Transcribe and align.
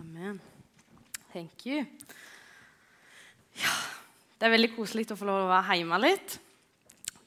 Amen. 0.00 0.40
Thank 1.32 1.66
you. 1.66 1.82
Ja, 3.60 3.72
det 4.38 4.46
er 4.46 4.52
veldig 4.54 4.70
koselig 4.72 5.04
å 5.12 5.16
få 5.18 5.26
lov 5.28 5.42
å 5.42 5.50
være 5.50 5.76
hjemme 5.76 5.98
litt. 6.00 6.36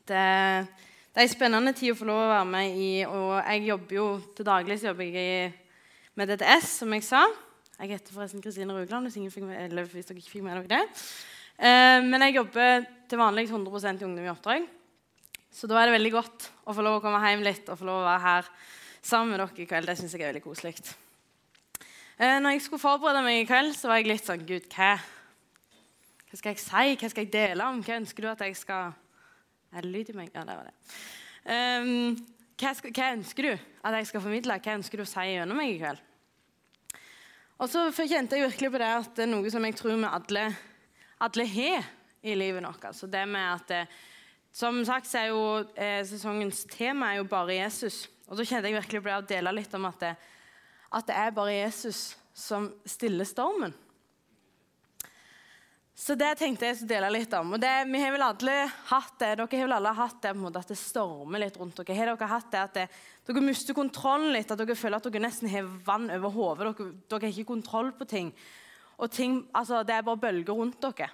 Det, 0.09 0.23
det 0.23 1.21
er 1.21 1.25
en 1.27 1.29
spennende 1.29 1.73
tid 1.77 1.93
å 1.93 1.97
få 1.99 2.07
lov 2.09 2.23
å 2.23 2.31
være 2.31 2.47
med 2.49 2.79
i. 2.81 2.87
og 3.05 3.35
jeg 3.37 3.67
jobber 3.67 3.97
jo 3.99 4.07
Til 4.33 4.47
daglig 4.47 4.79
jobber 4.81 5.19
jeg 5.19 5.51
med 6.17 6.33
DTS, 6.33 6.71
som 6.81 6.97
jeg 6.97 7.05
sa. 7.05 7.21
Jeg 7.77 7.93
heter 7.93 8.17
forresten 8.17 8.41
Kristine 8.41 8.73
Rugland, 8.73 9.05
hvis, 9.05 9.37
hvis 9.37 10.09
dere 10.09 10.17
ikke 10.23 10.33
fikk 10.33 10.47
med 10.47 10.57
dere 10.63 10.73
det. 10.73 11.05
Eh, 11.61 11.99
men 12.01 12.25
jeg 12.25 12.39
jobber 12.39 12.89
til 13.05 13.21
vanlig 13.21 13.45
100 13.51 14.01
i 14.01 14.09
Ungdom 14.09 14.25
i 14.25 14.33
oppdrag. 14.33 14.67
Så 15.53 15.69
da 15.69 15.77
er 15.77 15.91
det 15.91 15.99
veldig 15.99 16.15
godt 16.17 16.49
å 16.65 16.73
få 16.73 16.81
lov 16.81 16.97
å 16.97 17.05
komme 17.05 17.21
hjem 17.21 17.45
litt 17.45 17.69
og 17.69 17.77
få 17.77 17.91
lov 17.91 18.01
å 18.01 18.09
være 18.09 18.25
her 18.25 18.51
sammen 19.05 19.35
med 19.35 19.43
dere 19.45 19.61
i 19.61 19.69
kveld. 19.69 19.93
Det 19.93 19.99
syns 20.01 20.17
jeg 20.17 20.25
er 20.25 20.33
veldig 20.33 20.47
koselig. 20.49 21.02
Eh, 22.19 22.39
når 22.39 22.49
jeg 22.49 22.61
skulle 22.61 22.81
forberede 22.81 23.23
meg 23.25 23.39
i 23.41 23.45
kveld, 23.49 23.73
så 23.73 23.89
var 23.89 23.97
jeg 23.97 24.11
litt 24.11 24.27
sånn 24.27 24.43
Gud, 24.45 24.67
hva, 24.75 24.91
hva 26.29 26.37
skal 26.37 26.53
jeg 26.53 26.61
si? 26.61 26.91
Hva 27.01 27.09
skal 27.09 27.25
jeg 27.25 27.33
dele 27.33 27.65
om? 27.65 27.79
Hva 27.81 27.97
ønsker 27.97 28.25
du 28.25 28.29
at 28.29 28.43
jeg 28.45 28.57
skal 28.59 28.93
Er 29.73 29.81
det 29.81 29.89
lyd 29.89 30.11
i 30.11 30.17
meg? 30.19 30.29
Ja, 30.35 30.43
det 30.45 30.53
var 30.53 30.67
det. 30.69 30.75
Um, 31.49 32.11
hva, 32.61 32.73
skal, 32.77 32.93
hva, 32.93 33.07
ønsker 33.15 33.47
du 33.47 33.53
at 33.55 33.97
jeg 33.97 34.09
skal 34.11 34.21
formidle? 34.21 34.59
Hva 34.61 34.75
ønsker 34.77 35.01
du 35.01 35.05
å 35.07 35.09
si 35.09 35.23
gjennom 35.31 35.57
meg 35.57 35.71
i 35.71 35.79
kveld? 35.81 36.03
Og 37.57 37.71
så 37.71 37.87
kjente 38.05 38.37
jeg 38.37 38.45
virkelig 38.45 38.69
på 38.75 38.81
det 38.83 38.91
at 38.99 39.11
det 39.17 39.25
er 39.25 39.31
noe 39.31 39.49
som 39.49 39.65
jeg 39.65 39.77
tror 39.79 39.95
vi 39.95 40.09
alle, 40.09 40.45
alle 41.25 41.47
har 41.49 41.89
i 42.21 42.35
livet 42.37 42.61
vårt. 42.61 42.85
Altså 42.91 43.09
det 43.09 43.23
med 43.29 43.47
at 43.55 43.67
det, 43.71 43.85
Som 44.53 44.83
sagt 44.85 45.09
så 45.09 45.17
er 45.17 45.27
jo 45.31 45.43
eh, 45.73 46.05
sesongens 46.05 46.61
tema 46.69 47.09
er 47.09 47.23
jo 47.23 47.25
bare 47.25 47.55
Jesus. 47.55 48.03
Og 48.27 48.37
så 48.37 48.45
kjente 48.45 48.69
jeg 48.69 48.77
virkelig 48.77 49.01
på 49.01 49.09
det 49.09 49.17
å 49.17 49.25
dele 49.31 49.53
litt 49.57 49.73
om 49.73 49.87
at 49.89 49.99
det, 50.03 50.11
at 50.93 51.09
det 51.09 51.15
er 51.17 51.33
bare 51.35 51.55
Jesus 51.55 52.13
som 52.33 52.69
stiller 52.85 53.27
stormen. 53.27 53.73
Så 55.93 56.15
det 56.17 56.31
tenkte 56.39 56.65
jeg 56.65 56.79
å 56.81 56.87
dele 56.89 57.09
litt 57.13 57.33
om. 57.37 57.53
Og 57.53 57.61
det, 57.61 57.71
vi 57.85 57.99
har 58.01 58.11
vel 58.15 58.25
alle 58.25 58.55
hatt 58.89 59.13
det, 59.21 59.35
Dere 59.37 59.59
har 59.59 59.67
vel 59.67 59.75
alle 59.77 59.91
hatt 59.93 60.23
det 60.25 60.31
måte 60.35 60.63
at 60.63 60.71
det 60.73 60.77
stormer 60.81 61.43
litt 61.43 61.59
rundt 61.61 61.77
dere. 61.77 61.97
Har 61.99 62.09
dere 62.09 62.29
hatt 62.31 62.49
det 62.51 62.61
at 62.63 62.79
det, 62.79 62.85
dere 63.29 63.43
mister 63.45 63.77
kontrollen 63.77 64.33
litt, 64.33 64.49
at 64.51 64.59
dere 64.59 64.75
føler 64.77 64.97
at 64.97 65.05
dere 65.05 65.21
nesten 65.21 65.51
har 65.53 65.69
vann 65.85 66.09
over 66.17 66.33
hodet? 66.33 66.73
Dere, 66.73 66.89
dere 67.13 67.27
har 67.27 67.35
ikke 67.35 67.51
kontroll 67.53 67.93
på 67.95 68.09
ting. 68.09 68.33
Og 68.97 69.13
ting, 69.13 69.43
altså, 69.53 69.83
Det 69.85 69.93
er 69.95 70.07
bare 70.09 70.23
bølger 70.25 70.57
rundt 70.57 70.81
dere. 70.81 71.11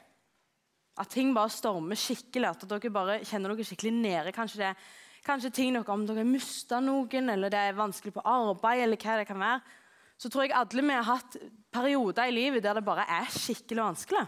At 1.00 1.12
ting 1.12 1.36
bare 1.36 1.52
stormer 1.52 2.00
skikkelig. 2.00 2.50
At 2.56 2.66
dere 2.72 2.96
bare 2.96 3.20
kjenner 3.28 3.54
dere 3.54 3.68
skikkelig 3.68 3.94
nede. 4.00 4.36
Kanskje 4.36 4.64
det 4.64 4.72
er 4.72 4.90
kanskje 5.26 5.52
ting 5.54 5.76
dere, 5.76 5.88
om 5.94 6.06
dere 6.08 6.24
har 6.24 6.28
mista 6.28 6.80
noen, 6.84 7.30
eller 7.34 7.52
det 7.52 7.60
er 7.60 7.78
vanskelig 7.78 8.14
på 8.16 8.26
arbeid, 8.26 8.84
eller 8.86 9.00
hva 9.00 9.20
det 9.20 9.28
kan 9.30 9.40
være, 9.42 9.78
så 10.20 10.30
tror 10.30 10.46
jeg 10.46 10.56
alle 10.58 10.84
vi 10.84 10.98
har 10.98 11.08
hatt 11.08 11.38
perioder 11.72 12.28
i 12.28 12.36
livet 12.36 12.64
der 12.64 12.76
det 12.76 12.84
bare 12.88 13.06
er 13.08 13.32
skikkelig 13.32 13.86
vanskelig. 13.86 14.26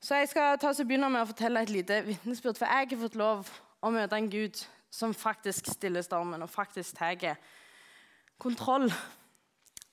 Så 0.00 0.14
jeg 0.14 0.30
skal 0.30 0.58
ta 0.62 0.70
oss 0.70 0.80
og 0.80 0.86
begynne 0.88 1.10
med 1.10 1.24
å 1.24 1.28
fortelle 1.28 1.64
et 1.64 1.72
lite 1.74 1.98
vitnesbyrd. 2.06 2.56
For 2.56 2.70
jeg 2.70 2.92
har 2.92 3.00
fått 3.00 3.18
lov 3.18 3.48
å 3.82 3.90
møte 3.92 4.16
en 4.16 4.30
Gud 4.30 4.60
som 4.94 5.12
faktisk 5.14 5.68
stiller 5.74 6.06
stormen, 6.06 6.42
og 6.42 6.50
faktisk 6.50 6.96
tar 6.96 7.36
kontroll. 8.38 8.86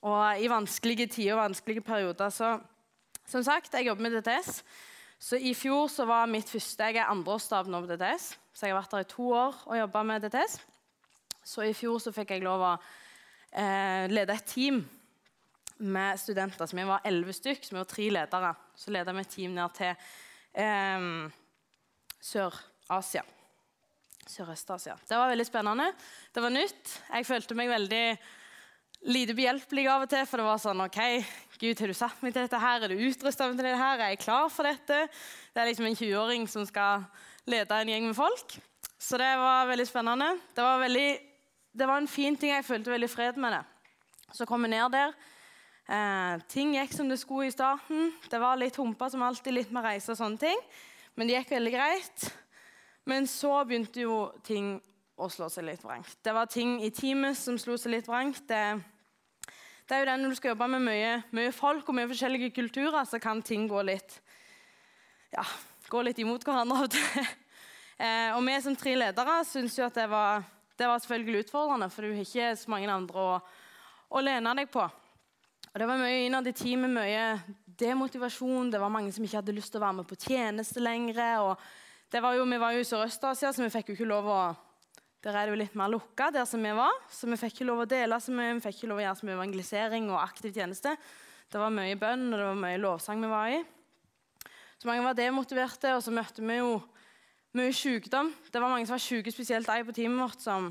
Og 0.06 0.40
i 0.40 0.48
vanskelige 0.48 1.09
tider 1.09 1.34
og 1.34 1.48
vanskelige 1.48 1.84
perioder. 1.84 2.30
Så 2.30 2.53
som 3.26 3.44
sagt, 3.44 3.73
jeg 3.73 3.88
jobber 3.88 4.06
med 4.06 4.22
DTS. 4.22 4.62
Så 5.20 5.40
i 5.42 5.56
fjor 5.58 5.88
så 5.90 6.06
var 6.06 6.30
mitt 6.30 6.50
første 6.50 6.84
Jeg 6.84 7.02
er 7.02 7.09
andreårsstaben 7.09 7.73
nå 7.73 7.81
på 7.81 7.96
DTS. 7.96 8.36
Så 8.56 8.66
jeg 8.66 8.72
har 8.72 8.80
vært 8.80 8.94
der 8.95 9.03
i 9.03 9.11
to 9.11 9.28
år 9.36 9.58
og 9.67 9.78
jobba 9.81 10.03
med 10.08 10.23
DTS. 10.23 10.59
Så 11.45 11.66
i 11.67 11.73
fjor 11.75 12.00
så 12.00 12.14
fikk 12.16 12.31
jeg 12.31 12.45
lov 12.45 12.64
å 12.64 12.73
eh, 13.52 14.06
lede 14.08 14.34
et 14.34 14.47
team 14.47 14.80
med 15.84 16.20
studenter. 16.22 16.64
Så 16.64 16.78
vi 16.78 16.88
var 16.88 17.03
elleve 17.06 17.36
stykk, 17.36 17.66
så 17.67 17.75
vi 17.75 17.81
var 17.81 17.89
tre 17.92 18.08
ledere. 18.16 18.53
Så 18.80 18.95
leda 18.95 19.14
vi 19.14 19.25
et 19.25 19.34
team 19.36 19.58
ned 19.58 19.75
til 19.75 19.92
eh, 20.64 21.09
Sør-Asia. 22.31 23.25
Sørøst-Asia. 24.25 24.96
Det 25.06 25.19
var 25.19 25.29
veldig 25.29 25.46
spennende. 25.46 25.91
Det 26.34 26.41
var 26.41 26.56
nytt. 26.56 26.96
Jeg 27.12 27.28
følte 27.28 27.59
meg 27.59 27.69
veldig 27.69 28.06
lite 29.12 29.35
behjelpelig 29.38 29.85
av 29.91 30.08
og 30.08 30.12
til. 30.16 30.25
For 30.31 30.41
det 30.41 30.47
var 30.47 30.63
sånn 30.63 30.88
OK, 30.88 31.00
Gud, 31.59 31.84
har 31.84 31.91
du 31.91 31.97
satt 31.97 32.24
meg 32.24 32.34
til 32.34 32.47
dette 32.47 32.63
her? 32.63 32.88
Er 32.88 32.96
du 32.96 33.06
utrusta 33.12 33.52
til 33.52 33.59
dette 33.59 33.78
her? 33.84 34.00
Er 34.00 34.16
jeg 34.16 34.24
klar 34.24 34.50
for 34.53 34.68
dette? 34.68 35.06
Det 35.53 35.62
er 35.62 35.69
liksom 35.69 35.91
en 35.91 36.00
20-åring 36.00 36.50
som 36.50 36.66
skal 36.68 37.06
lede 37.45 37.78
en 37.81 37.89
gjeng 37.94 38.09
med 38.09 38.17
folk. 38.17 38.57
Så 39.00 39.17
det 39.22 39.31
var 39.38 39.67
veldig 39.69 39.85
spennende. 39.88 40.31
Det 40.56 40.63
var, 40.63 40.79
veldig, 40.81 41.09
det 41.73 41.88
var 41.88 42.01
en 42.01 42.09
fin 42.09 42.38
ting. 42.38 42.51
Jeg 42.56 42.66
følte 42.66 42.91
veldig 42.91 43.09
fred 43.09 43.38
med 43.38 43.53
det. 43.53 43.63
Så 44.33 44.47
kom 44.50 44.66
vi 44.66 44.72
ned 44.73 44.89
der. 44.91 45.13
Eh, 45.85 46.41
ting 46.50 46.73
gikk 46.73 46.95
som 46.95 47.09
det 47.09 47.19
skulle 47.22 47.50
i 47.50 47.53
starten. 47.53 48.09
Det 48.31 48.41
var 48.41 48.57
litt 48.57 48.78
humpa 48.81 49.09
som 49.13 49.23
alltid, 49.23 49.53
litt 49.53 49.72
med 49.75 49.85
reise 49.85 50.13
og 50.13 50.19
sånne 50.19 50.41
ting. 50.41 50.66
Men 51.16 51.28
det 51.28 51.38
gikk 51.38 51.53
veldig 51.55 51.75
greit. 51.75 52.25
Men 53.05 53.29
så 53.29 53.59
begynte 53.67 54.01
jo 54.01 54.17
ting 54.44 54.79
å 55.16 55.29
slå 55.31 55.47
seg 55.51 55.67
litt 55.67 55.84
vrangt. 55.85 56.17
Det 56.25 56.34
var 56.35 56.50
ting 56.51 56.79
i 56.84 56.89
teamet 56.91 57.38
som 57.38 57.59
slo 57.61 57.78
seg 57.79 57.94
litt 57.94 58.09
vrangt. 58.09 58.41
Det, 58.50 58.63
det, 59.85 59.94
er 59.94 60.01
jo 60.01 60.09
det 60.09 60.17
Når 60.23 60.34
du 60.34 60.39
skal 60.39 60.55
jobbe 60.55 60.72
med 60.73 60.84
mye, 60.89 61.13
mye 61.38 61.53
folk 61.55 61.88
og 61.88 62.00
mye 62.00 62.09
forskjellige 62.09 62.51
kulturer, 62.57 63.05
så 63.05 63.22
kan 63.22 63.45
ting 63.45 63.69
gå 63.69 63.85
litt 63.85 64.17
ja, 65.35 65.45
går 65.90 66.09
litt 66.09 66.22
imot 66.22 66.46
hverandre 66.46 66.78
av 66.78 66.88
og 66.88 66.94
til. 66.96 67.34
Eh, 67.96 68.34
og 68.35 68.41
vi 68.44 68.56
som 68.59 68.75
tre 68.75 68.91
ledere 68.97 69.38
syns 69.47 69.78
jo 69.78 69.85
at 69.85 69.96
det 69.96 70.09
var, 70.12 70.41
det 70.75 70.88
var, 70.90 71.00
selvfølgelig 71.00 71.46
utfordrende, 71.46 71.88
for 71.88 72.03
du 72.03 72.12
har 72.12 72.25
ikke 72.25 72.50
så 72.59 72.72
mange 72.73 72.90
andre 72.91 73.22
å, 73.22 73.38
å 74.12 74.23
lene 74.23 74.51
deg 74.59 74.68
på. 74.73 74.84
Og 74.84 75.79
Det 75.79 75.88
var 75.88 76.01
mye 76.01 76.25
innad 76.25 76.47
i 76.47 76.53
teamet, 76.56 76.91
mye 76.91 77.23
demotivasjon. 77.79 78.72
Det 78.72 78.79
var 78.79 78.91
mange 78.91 79.12
som 79.16 79.23
ikke 79.23 79.41
hadde 79.41 79.56
lyst 79.56 79.72
til 79.73 79.79
å 79.81 79.85
være 79.85 79.97
med 80.01 80.09
på 80.09 80.19
tjeneste 80.19 80.84
lenger. 80.84 81.22
Og 81.44 82.12
det 82.12 82.22
var 82.23 82.35
jo, 82.38 82.46
vi 82.47 82.59
var 82.62 82.75
jo 82.75 82.84
i 82.84 82.88
Sørøst-Asia, 82.88 83.52
så 83.52 83.63
vi 83.63 83.72
fikk 83.73 83.91
jo 83.91 83.97
ikke 84.00 84.12
lov 84.12 84.31
å 84.31 84.40
Der 85.25 85.34
er 85.34 85.47
det 85.47 85.56
jo 85.56 85.57
litt 85.57 85.73
mer 85.73 85.90
lukka 85.90 86.28
der 86.29 86.46
som 86.46 86.62
vi 86.62 86.69
var, 86.78 87.00
så 87.09 87.25
vi 87.25 87.38
fikk 87.41 87.56
ikke 87.56 87.66
lov 87.66 87.79
å 87.81 87.88
dele 87.90 88.19
så 88.22 88.29
mye. 88.35 88.52
Vi 88.59 88.62
fikk 88.67 88.75
ikke 88.78 88.90
lov 88.91 89.00
å 89.00 89.06
gjøre 89.07 89.17
så 89.17 89.25
mye 89.25 89.38
evangelisering 89.40 90.12
og 90.12 90.19
aktiv 90.22 90.53
tjeneste. 90.53 90.94
Det 91.50 91.57
var 91.57 91.73
mye 91.73 91.96
bønn 91.97 92.28
og 92.29 92.38
det 92.38 92.46
var 92.46 92.59
mye 92.62 92.84
lovsang 92.84 93.23
vi 93.25 93.31
var 93.31 93.56
i. 93.56 93.63
Så 94.81 94.90
mange 94.90 95.06
var 95.06 95.16
demotiverte, 95.18 95.94
og 95.96 96.03
så 96.03 96.12
møtte 96.13 96.44
vi 96.44 96.58
jo 96.59 96.75
mye 97.56 97.72
sykdom. 97.75 98.34
Det 98.52 98.59
var 98.62 98.72
mange 98.72 98.88
som 98.88 98.97
var 98.97 99.03
syke, 99.03 99.31
spesielt 99.31 99.69
ei 99.72 99.86
på 99.88 99.96
teamet 99.96 100.19
vårt 100.19 100.44
som, 100.44 100.68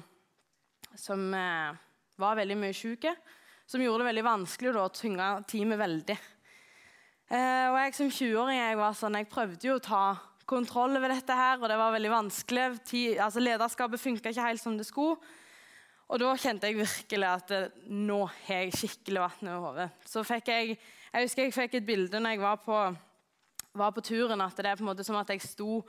som 1.00 1.24
eh, 1.34 1.78
var 2.20 2.36
veldig 2.38 2.58
mye 2.60 2.76
syke. 2.76 3.14
Som 3.64 3.80
gjorde 3.80 4.02
det 4.02 4.10
veldig 4.10 4.26
vanskelig 4.26 4.74
å 4.76 4.90
tynge 4.92 5.28
teamet 5.48 5.80
veldig. 5.80 6.16
Eh, 7.32 7.66
og 7.70 7.78
jeg 7.80 7.96
som 7.96 8.10
20-åring 8.12 8.60
jeg 8.60 8.76
var 8.82 8.98
sånn, 8.98 9.16
jeg 9.16 9.30
prøvde 9.32 9.70
jo 9.70 9.78
å 9.78 9.84
ta 9.84 10.04
kontroll 10.44 10.98
over 10.98 11.08
dette, 11.08 11.32
her, 11.32 11.56
og 11.56 11.70
det 11.72 11.80
var 11.80 11.94
veldig 11.94 12.12
vanskelig. 12.12 12.66
Ti, 12.84 13.02
altså 13.16 13.40
Lederskapet 13.40 14.02
funka 14.02 14.34
ikke 14.34 14.50
helt 14.50 14.60
som 14.60 14.76
det 14.76 14.84
skulle. 14.88 15.16
Og 16.12 16.20
da 16.20 16.34
kjente 16.36 16.68
jeg 16.68 16.82
virkelig 16.82 17.30
at 17.30 17.56
eh, 17.56 17.82
nå 17.88 18.20
har 18.28 18.66
jeg 18.66 18.76
skikkelig 18.82 19.24
vann 19.24 19.50
over 19.54 19.70
hodet. 19.70 19.88
Så 20.04 20.20
fikk 20.28 20.52
jeg, 20.52 20.76
jeg 21.08 21.26
husker 21.30 21.46
jeg 21.46 21.56
fikk 21.56 21.80
et 21.80 21.88
bilde 21.88 22.20
når 22.20 22.36
jeg 22.36 22.44
var 22.44 22.60
på 22.60 22.80
var 23.74 23.94
på 23.94 24.04
turen, 24.04 24.40
at 24.40 24.56
det 24.56 24.70
er 24.70 24.78
på 24.78 24.84
en 24.84 24.90
måte 24.92 25.06
som 25.06 25.18
at 25.18 25.30
jeg 25.34 25.42
sto 25.42 25.82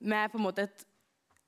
med 0.00 0.32
på 0.32 0.40
en 0.40 0.46
måte 0.46 0.64
et, 0.64 0.84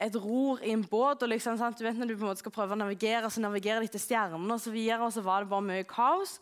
et 0.07 0.17
ror 0.21 0.61
i 0.61 0.73
en 0.75 0.85
båt. 0.85 1.23
og 1.23 1.31
liksom, 1.33 1.57
sant? 1.59 1.79
Du 1.79 1.85
vet 1.85 1.97
Når 1.97 2.11
du 2.11 2.17
på 2.17 2.27
en 2.27 2.33
måte 2.33 2.45
skal 2.45 2.55
prøve 2.55 2.77
å 2.77 2.81
navigere, 2.81 3.31
så 3.31 3.41
navigerer 3.41 3.85
de 3.85 3.93
til 3.93 4.03
stjernene, 4.03 4.53
og 4.53 4.61
så 4.61 4.73
videre, 4.75 5.03
og 5.07 5.15
så 5.15 5.25
var 5.25 5.43
det 5.43 5.53
bare 5.53 5.69
mye 5.69 5.89
kaos. 5.89 6.39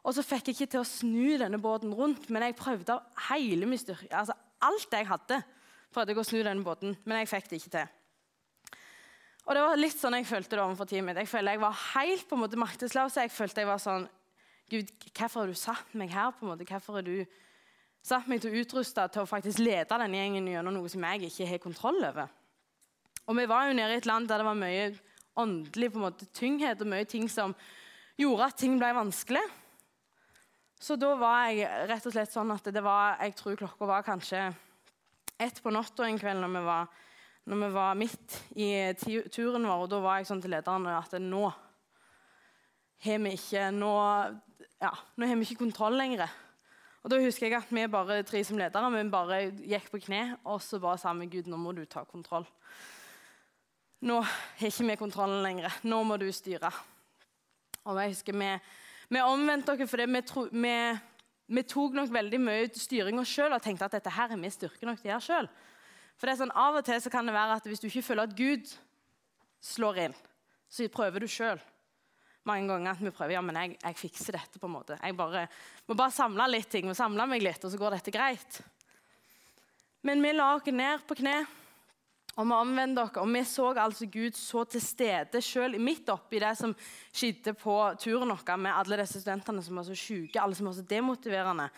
Og 0.00 0.14
så 0.16 0.24
fikk 0.24 0.48
jeg 0.48 0.56
ikke 0.56 0.72
til 0.74 0.82
å 0.82 0.88
snu 0.88 1.38
denne 1.42 1.60
båten 1.60 1.92
rundt, 1.92 2.30
men 2.30 2.46
jeg 2.46 2.56
prøvde 2.56 2.94
av 2.94 3.24
hele 3.28 3.68
min 3.68 3.80
styrke. 3.80 4.08
Altså, 4.16 4.36
alt 4.64 4.94
jeg 4.96 5.08
hadde, 5.08 5.40
prøvde 5.92 6.14
jeg 6.14 6.22
å 6.22 6.28
snu 6.30 6.38
denne 6.44 6.64
båten, 6.64 6.94
men 7.04 7.20
jeg 7.20 7.32
fikk 7.34 7.50
det 7.50 7.60
ikke 7.60 7.74
til. 7.74 7.90
Og 9.48 9.56
det 9.56 9.62
var 9.64 9.80
litt 9.80 9.98
sånn 9.98 10.14
jeg 10.14 10.28
følte 10.28 10.54
det 10.54 10.62
overfor 10.62 10.88
teamet 10.88 11.10
mitt. 11.10 11.20
Jeg 11.24 11.32
følte 11.32 11.56
jeg 11.56 11.62
var 11.64 11.78
helt 11.90 12.26
på 12.28 12.36
en 12.36 12.42
måte 12.44 12.58
maktesløs. 12.60 13.16
Jeg 13.18 13.32
følte 13.34 13.64
jeg 13.64 13.68
var 13.70 13.80
sånn 13.82 14.06
Gud, 14.70 14.90
hvorfor 15.10 15.42
har 15.42 15.50
du 15.50 15.58
satt 15.58 15.94
meg 15.98 16.12
her? 16.14 16.30
på 16.30 16.44
en 16.44 16.52
måte? 16.52 16.66
Hvorfor 16.68 17.00
er 17.00 17.06
du 17.08 17.16
satt 18.02 18.28
meg 18.30 18.40
til 18.42 18.52
å 18.52 18.62
utruste 18.62 19.04
til 19.12 19.22
å 19.22 19.28
faktisk 19.28 19.60
lede 19.62 19.98
denne 20.00 20.20
gjengen 20.20 20.48
gjennom 20.48 20.76
noe 20.76 20.90
som 20.90 21.04
jeg 21.04 21.28
ikke 21.28 21.48
har 21.50 21.62
kontroll 21.62 22.00
over. 22.04 22.30
Og 23.28 23.36
Vi 23.36 23.46
var 23.46 23.68
jo 23.68 23.76
nede 23.76 23.94
i 23.94 24.00
et 24.00 24.08
land 24.08 24.28
der 24.28 24.40
det 24.40 24.48
var 24.48 24.58
mye 24.58 24.86
åndelig 25.38 25.92
på 25.92 26.00
en 26.00 26.06
måte, 26.08 26.26
tynghet 26.34 26.80
og 26.82 26.90
mye 26.90 27.06
ting 27.08 27.28
som 27.30 27.54
gjorde 28.18 28.48
at 28.48 28.58
ting 28.58 28.78
ble 28.80 28.90
vanskelig. 28.96 29.44
Så 30.80 30.96
da 30.96 31.12
var 31.20 31.50
jeg 31.52 31.68
rett 31.90 32.06
og 32.08 32.14
slett 32.14 32.32
sånn 32.32 32.50
at 32.54 32.66
det 32.72 32.82
var, 32.82 33.18
jeg 33.20 33.36
tror 33.36 33.58
klokka 33.60 33.88
var 33.88 34.04
kanskje 34.06 34.48
ett 35.40 35.60
på 35.62 35.72
natta 35.72 36.06
en 36.08 36.18
kveld 36.20 36.40
når 36.40 36.54
vi, 36.56 36.62
var, 36.64 36.86
når 37.48 37.62
vi 37.62 37.70
var 37.74 37.98
midt 38.00 38.36
i 38.56 38.68
turen 39.32 39.68
vår. 39.68 39.84
og 39.84 39.90
Da 39.92 40.00
var 40.00 40.20
jeg 40.20 40.30
sånn 40.30 40.40
til 40.40 40.54
lederen 40.56 40.88
at 40.92 41.16
nå 41.20 41.44
har 43.00 43.20
vi 43.24 43.32
ikke, 43.36 43.68
nå, 43.72 43.92
ja, 44.80 44.92
nå 45.16 45.28
har 45.28 45.38
vi 45.40 45.46
ikke 45.48 45.62
kontroll 45.62 45.96
lenger. 46.00 46.32
Og 47.00 47.10
da 47.12 47.18
husker 47.22 47.48
jeg 47.48 47.56
at 47.56 47.72
Vi 47.72 47.86
bare 47.88 48.22
tre 48.28 48.42
som 48.44 48.58
ledere 48.60 48.90
vi 48.92 49.10
bare 49.10 49.40
gikk 49.56 49.90
på 49.92 50.02
kne 50.04 50.36
og 50.44 50.60
så 50.62 50.80
bare 50.80 50.98
sa 51.00 51.12
vi 51.16 51.26
Gud, 51.26 51.48
nå 51.48 51.56
må 51.56 51.72
du 51.72 51.84
ta 51.84 52.04
kontroll. 52.04 52.46
Nå 54.00 54.20
har 54.20 54.66
ikke 54.66 54.86
vi 54.88 54.96
kontrollen 54.96 55.42
lenger. 55.44 55.72
Nå 55.82 56.02
må 56.04 56.16
du 56.16 56.30
styre. 56.32 56.70
Og 57.84 58.00
jeg 58.00 58.14
husker 58.14 58.36
Vi, 58.36 58.58
Vi 59.08 59.20
omvendte 59.20 59.72
oss 59.72 59.90
fordi 59.90 60.06
vi, 60.06 60.22
vi, 60.52 60.76
vi, 61.46 61.62
tok 61.62 61.96
nok 61.96 62.12
veldig 62.12 62.40
mye 62.40 62.68
styringa 62.74 63.24
sjøl 63.24 63.52
og 63.52 63.62
tenkte 63.62 63.84
at 63.88 63.96
dette 63.98 64.10
her 64.10 64.30
er 64.30 64.40
vi 64.40 64.50
styrke 64.50 64.86
nok 64.86 65.00
til 65.00 65.10
å 65.10 65.12
gjøre 65.12 65.26
sjøl. 65.26 65.50
For 66.16 66.28
det 66.28 66.34
er 66.34 66.42
sånn, 66.42 66.52
Av 66.52 66.76
og 66.76 66.84
til 66.84 67.00
så 67.00 67.10
kan 67.10 67.26
det 67.26 67.34
være 67.34 67.56
at 67.56 67.66
hvis 67.66 67.80
du 67.80 67.88
ikke 67.88 68.04
føler 68.04 68.28
at 68.28 68.36
Gud 68.36 68.68
slår 69.64 70.04
inn, 70.04 70.16
så 70.68 70.88
prøver 70.92 71.24
du 71.24 71.28
sjøl. 71.28 71.60
Mange 72.48 72.72
ganger 72.72 72.94
at 72.94 73.04
vi 73.04 73.12
prøver 73.12 73.36
ja, 73.36 73.44
men 73.44 73.58
jeg, 73.60 73.76
jeg 73.82 73.98
fikser 74.00 74.38
dette. 74.38 74.58
på 74.58 74.68
en 74.68 74.76
måte. 74.78 74.98
Jeg 75.02 75.16
bare, 75.16 75.46
må 75.86 75.96
bare 75.98 76.14
samle 76.14 76.48
litt 76.48 76.70
ting, 76.72 76.88
må 76.88 76.96
samle 76.96 77.26
meg 77.28 77.44
litt, 77.44 77.64
og 77.64 77.72
så 77.72 77.80
går 77.80 77.98
dette 77.98 78.14
greit. 78.14 78.60
Men 80.06 80.22
vi 80.24 80.32
la 80.32 80.54
oss 80.56 80.70
ned 80.72 81.04
på 81.08 81.18
kne 81.18 81.42
og 82.38 82.46
vi 82.46 82.56
omvendte 82.56 83.02
oss. 83.02 83.16
Og 83.20 83.28
vi 83.34 83.42
så 83.44 83.68
altså 83.74 84.06
Gud 84.06 84.36
så 84.38 84.64
til 84.64 84.82
stede 84.82 85.42
selv 85.44 85.80
midt 85.82 86.08
oppi 86.12 86.40
det 86.40 86.54
som 86.58 86.74
skjedde 87.12 87.54
på 87.58 87.76
turen 88.00 88.32
vår 88.32 88.56
med 88.56 88.72
alle 88.72 89.00
disse 89.02 89.20
studentene 89.20 89.62
som 89.64 89.76
var 89.76 89.88
så 89.88 89.96
syke, 89.98 90.40
alle 90.40 90.56
som 90.56 90.70
var 90.70 90.78
så 90.78 90.86
demotiverende. 90.88 91.68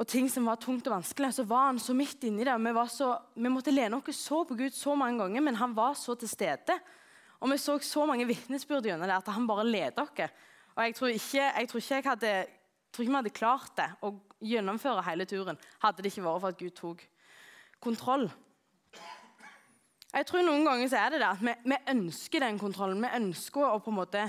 Og 0.00 0.08
ting 0.08 0.30
som 0.32 0.46
var 0.48 0.56
tungt 0.56 0.86
og 0.88 0.94
vanskelig, 0.94 1.34
så 1.36 1.44
var 1.44 1.66
han 1.68 1.78
så 1.82 1.92
midt 1.94 2.24
inni 2.24 2.46
det. 2.48 2.54
Vi, 2.56 2.72
så, 2.88 3.12
vi 3.34 3.52
måtte 3.52 3.74
lene 3.74 3.98
oss 3.98 4.22
så 4.24 4.40
på 4.48 4.56
Gud 4.56 4.72
så 4.72 4.94
mange 4.96 5.20
ganger, 5.20 5.44
men 5.44 5.58
han 5.60 5.74
var 5.76 5.98
så 6.00 6.16
til 6.16 6.30
stede. 6.30 6.78
Og 7.42 7.50
vi 7.50 7.58
så 7.58 7.78
så 7.82 8.06
mange 8.06 8.26
vitnesbyrd 8.28 8.86
gjennom 8.86 9.08
det 9.10 9.18
at 9.18 9.30
han 9.34 9.46
bare 9.50 9.66
leder 9.66 10.04
oss. 10.04 10.42
Og 10.76 10.84
jeg 10.86 10.94
tror 10.94 11.08
ikke 11.12 11.40
jeg, 11.42 11.68
tror 11.68 11.80
ikke 11.80 11.94
jeg 11.94 12.06
hadde, 12.06 12.34
tror 12.92 13.02
ikke 13.02 13.12
vi 13.12 13.18
hadde 13.18 13.34
klart 13.34 13.74
det 13.76 13.88
å 14.06 14.12
gjennomføre 14.42 15.02
hele 15.06 15.26
turen 15.28 15.58
hadde 15.82 16.02
det 16.02 16.12
ikke 16.12 16.24
vært 16.24 16.42
for 16.44 16.54
at 16.54 16.62
Gud 16.62 16.76
tok 16.78 17.02
kontroll. 17.82 18.30
Jeg 20.12 20.28
tror 20.28 20.44
Noen 20.44 20.64
ganger 20.68 20.90
så 20.92 21.00
er 21.00 21.14
det 21.14 21.22
det 21.22 21.28
at 21.30 21.42
vi, 21.42 21.52
vi, 21.72 21.76
ønsker 21.88 22.44
den 22.44 22.58
kontrollen. 22.60 23.00
Vi 23.00 23.10
ønsker 23.16 23.64
å 23.64 23.82
på 23.82 23.92
en 23.92 23.98
måte 23.98 24.24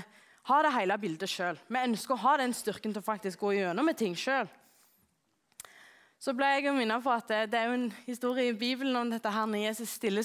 ha 0.48 0.60
det 0.64 0.74
hele 0.74 0.96
bildet 1.00 1.30
sjøl. 1.30 1.58
Vi 1.68 1.80
ønsker 1.80 2.16
å 2.16 2.22
ha 2.24 2.36
den 2.40 2.54
styrken 2.56 2.94
til 2.94 3.04
å 3.04 3.06
faktisk 3.06 3.44
gå 3.44 3.54
gjennom 3.58 3.86
med 3.88 3.98
ting 4.00 4.16
sjøl. 4.18 4.48
Så 6.20 6.32
ble 6.32 6.48
jeg 6.54 6.72
minnet 6.72 7.04
på 7.04 7.12
at 7.12 7.28
det, 7.28 7.42
det, 7.52 7.60
er 7.60 7.68
jo 7.68 7.78
en 7.78 7.90
historie 8.06 8.48
i 8.48 8.56
Bibelen 8.56 8.96
om 8.96 9.12
dette 9.12 9.28
her 9.28 9.44
når 9.48 9.66
Jesus 9.68 9.92
stiller 9.98 10.24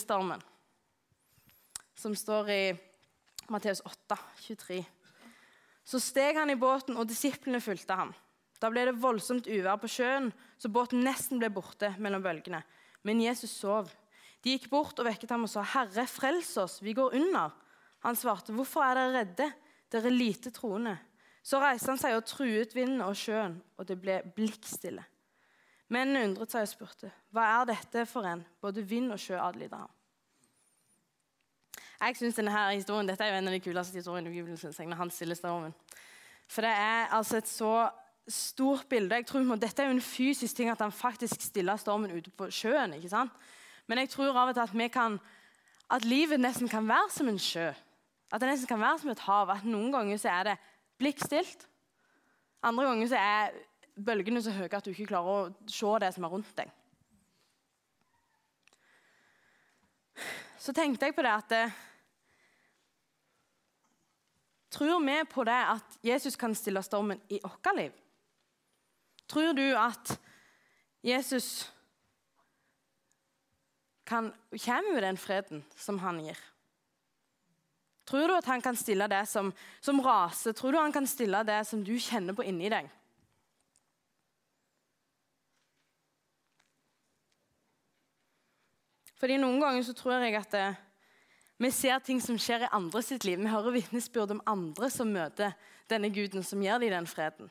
som 2.00 2.16
står 2.16 2.50
i 2.54 2.64
Matteus 3.52 3.82
8, 3.84 4.18
23. 4.46 4.80
Så 5.84 6.00
steg 6.00 6.38
han 6.38 6.52
i 6.54 6.60
båten, 6.60 6.98
og 6.98 7.08
disiplene 7.10 7.62
fulgte 7.64 7.98
ham. 7.98 8.14
Da 8.60 8.70
ble 8.72 8.86
det 8.88 9.00
voldsomt 9.00 9.48
uvær 9.50 9.80
på 9.82 9.90
sjøen, 9.92 10.30
så 10.60 10.72
båten 10.72 11.04
nesten 11.04 11.40
ble 11.42 11.50
borte 11.52 11.94
mellom 12.00 12.24
bølgene. 12.24 12.62
Men 13.08 13.24
Jesus 13.24 13.52
sov. 13.56 13.90
De 14.44 14.54
gikk 14.54 14.70
bort 14.72 15.00
og 15.00 15.08
vekket 15.08 15.32
ham 15.34 15.44
og 15.48 15.52
sa, 15.52 15.64
'Herre, 15.64 16.06
frels 16.08 16.56
oss, 16.58 16.82
vi 16.82 16.94
går 16.94 17.16
under.' 17.16 17.52
Han 18.04 18.16
svarte, 18.16 18.54
'Hvorfor 18.54 18.84
er 18.84 18.96
dere 18.96 19.20
redde? 19.20 19.54
Dere 19.92 20.08
er 20.08 20.16
lite 20.16 20.52
troende.' 20.52 21.00
Så 21.44 21.60
reiste 21.60 21.88
han 21.88 21.98
seg 21.98 22.16
og 22.16 22.26
truet 22.26 22.76
vinden 22.76 23.02
og 23.02 23.16
sjøen, 23.16 23.62
og 23.78 23.88
det 23.88 24.00
ble 24.02 24.22
blikkstille. 24.36 25.04
Mennene 25.90 26.28
undret 26.28 26.52
seg 26.52 26.62
og 26.62 26.68
spurte, 26.68 27.12
'Hva 27.32 27.62
er 27.62 27.66
dette 27.66 28.06
for 28.06 28.24
en?' 28.24 28.46
Både 28.62 28.84
vind 28.84 29.12
og 29.12 29.20
sjø 29.20 29.40
adlyder 29.40 29.78
ham. 29.78 29.99
Jeg 32.00 32.16
synes 32.16 32.36
denne 32.36 32.72
historien, 32.72 33.08
Dette 33.08 33.24
er 33.24 33.34
jo 33.34 33.38
en 33.38 33.48
av 33.48 33.54
de 33.54 33.60
kuleste 33.60 33.98
historiene 34.00 34.30
i 34.30 34.34
Bibelen. 34.34 34.58
synes 34.58 34.80
jeg, 34.80 34.88
når 34.88 34.98
han 34.98 35.10
stiller 35.12 35.36
stormen. 35.36 35.74
For 36.48 36.62
det 36.62 36.70
er 36.70 37.12
altså 37.12 37.38
et 37.38 37.48
så 37.48 37.90
stort 38.28 38.86
bilde. 38.90 39.16
Jeg 39.16 39.26
tror 39.26 39.56
Dette 39.56 39.82
er 39.82 39.88
jo 39.88 39.98
en 39.98 40.02
fysisk 40.02 40.56
ting 40.56 40.70
at 40.70 40.82
han 40.82 40.92
faktisk 40.92 41.42
stiller 41.42 41.76
stormen 41.76 42.12
ute 42.12 42.32
på 42.32 42.50
sjøen. 42.50 42.94
ikke 42.94 43.10
sant? 43.10 43.32
Men 43.88 43.98
jeg 43.98 44.10
tror 44.10 44.38
av 44.38 44.48
og 44.48 44.54
til 44.56 44.62
at, 44.62 44.78
vi 44.78 44.88
kan, 44.88 45.20
at 45.92 46.06
livet 46.06 46.40
nesten 46.40 46.70
kan 46.70 46.88
være 46.88 47.10
som 47.12 47.28
en 47.28 47.40
sjø. 47.40 47.74
At 48.32 48.42
det 48.42 48.50
nesten 48.50 48.68
kan 48.68 48.80
være 48.80 49.00
som 49.00 49.10
et 49.10 49.20
hav. 49.20 49.50
At 49.50 49.66
Noen 49.66 49.92
ganger 49.92 50.18
så 50.18 50.30
er 50.30 50.44
det 50.44 50.58
blikkstilt. 50.98 51.68
Andre 52.64 52.86
ganger 52.86 53.08
så 53.08 53.16
er 53.16 53.52
bølgene 54.06 54.42
så 54.42 54.52
høye 54.52 54.72
at 54.72 54.86
du 54.86 54.92
ikke 54.92 55.10
klarer 55.12 55.30
å 55.50 55.54
se 55.68 56.00
det 56.00 56.14
som 56.16 56.24
er 56.24 56.30
rundt 56.30 56.56
deg. 56.58 56.72
Så 60.60 60.74
tenkte 60.76 61.08
jeg 61.08 61.16
på 61.16 61.24
det 61.24 61.32
at 61.32 61.50
det, 61.50 61.64
eh, 61.66 61.89
Tror 64.70 65.00
vi 65.06 65.26
på 65.26 65.44
det 65.44 65.62
at 65.74 65.98
Jesus 66.06 66.36
kan 66.36 66.56
stille 66.56 66.84
stormen 66.84 67.22
i 67.30 67.40
vårt 67.44 67.76
liv? 67.76 67.92
Tror 69.28 69.54
du 69.54 69.66
at 69.78 70.20
Jesus 71.02 71.74
kan, 74.06 74.34
kommer 74.52 74.94
med 74.94 75.04
den 75.04 75.18
freden 75.18 75.64
som 75.76 76.00
han 76.00 76.20
gir? 76.20 76.38
Tror 78.10 78.28
du 78.28 78.34
at 78.34 78.46
han 78.46 78.62
kan 78.62 78.76
stille 78.76 79.08
det 79.08 79.26
som, 79.30 79.52
som 79.82 80.02
raser? 80.02 80.54
Tror 80.54 80.72
du 80.72 80.80
han 80.80 80.94
kan 80.94 81.08
stille 81.08 81.44
det 81.46 81.62
som 81.68 81.84
du 81.86 81.94
kjenner 82.02 82.34
på 82.34 82.46
inni 82.46 82.70
deg? 82.74 82.90
Fordi 89.20 89.36
Noen 89.38 89.60
ganger 89.62 89.84
så 89.84 89.94
tror 89.94 90.24
jeg 90.24 90.38
at 90.40 90.54
det, 90.56 90.68
vi 91.60 91.72
ser 91.72 92.00
ting 92.00 92.22
som 92.24 92.38
skjer 92.40 92.64
i 92.64 92.72
andre 92.72 93.02
sitt 93.04 93.26
liv. 93.28 93.40
Vi 93.40 93.52
hører 93.52 93.76
vitnesbyrd 93.76 94.32
om 94.32 94.44
andre 94.48 94.90
som 94.90 95.12
møter 95.12 95.52
denne 95.92 96.10
guden 96.14 96.44
som 96.44 96.62
gir 96.64 96.80
dem 96.80 96.94
den 96.94 97.08
freden. 97.08 97.50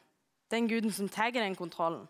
Den 0.50 0.68
guden 0.68 0.92
som 0.92 1.08
tar 1.08 1.30
den 1.30 1.56
kontrollen. 1.56 2.06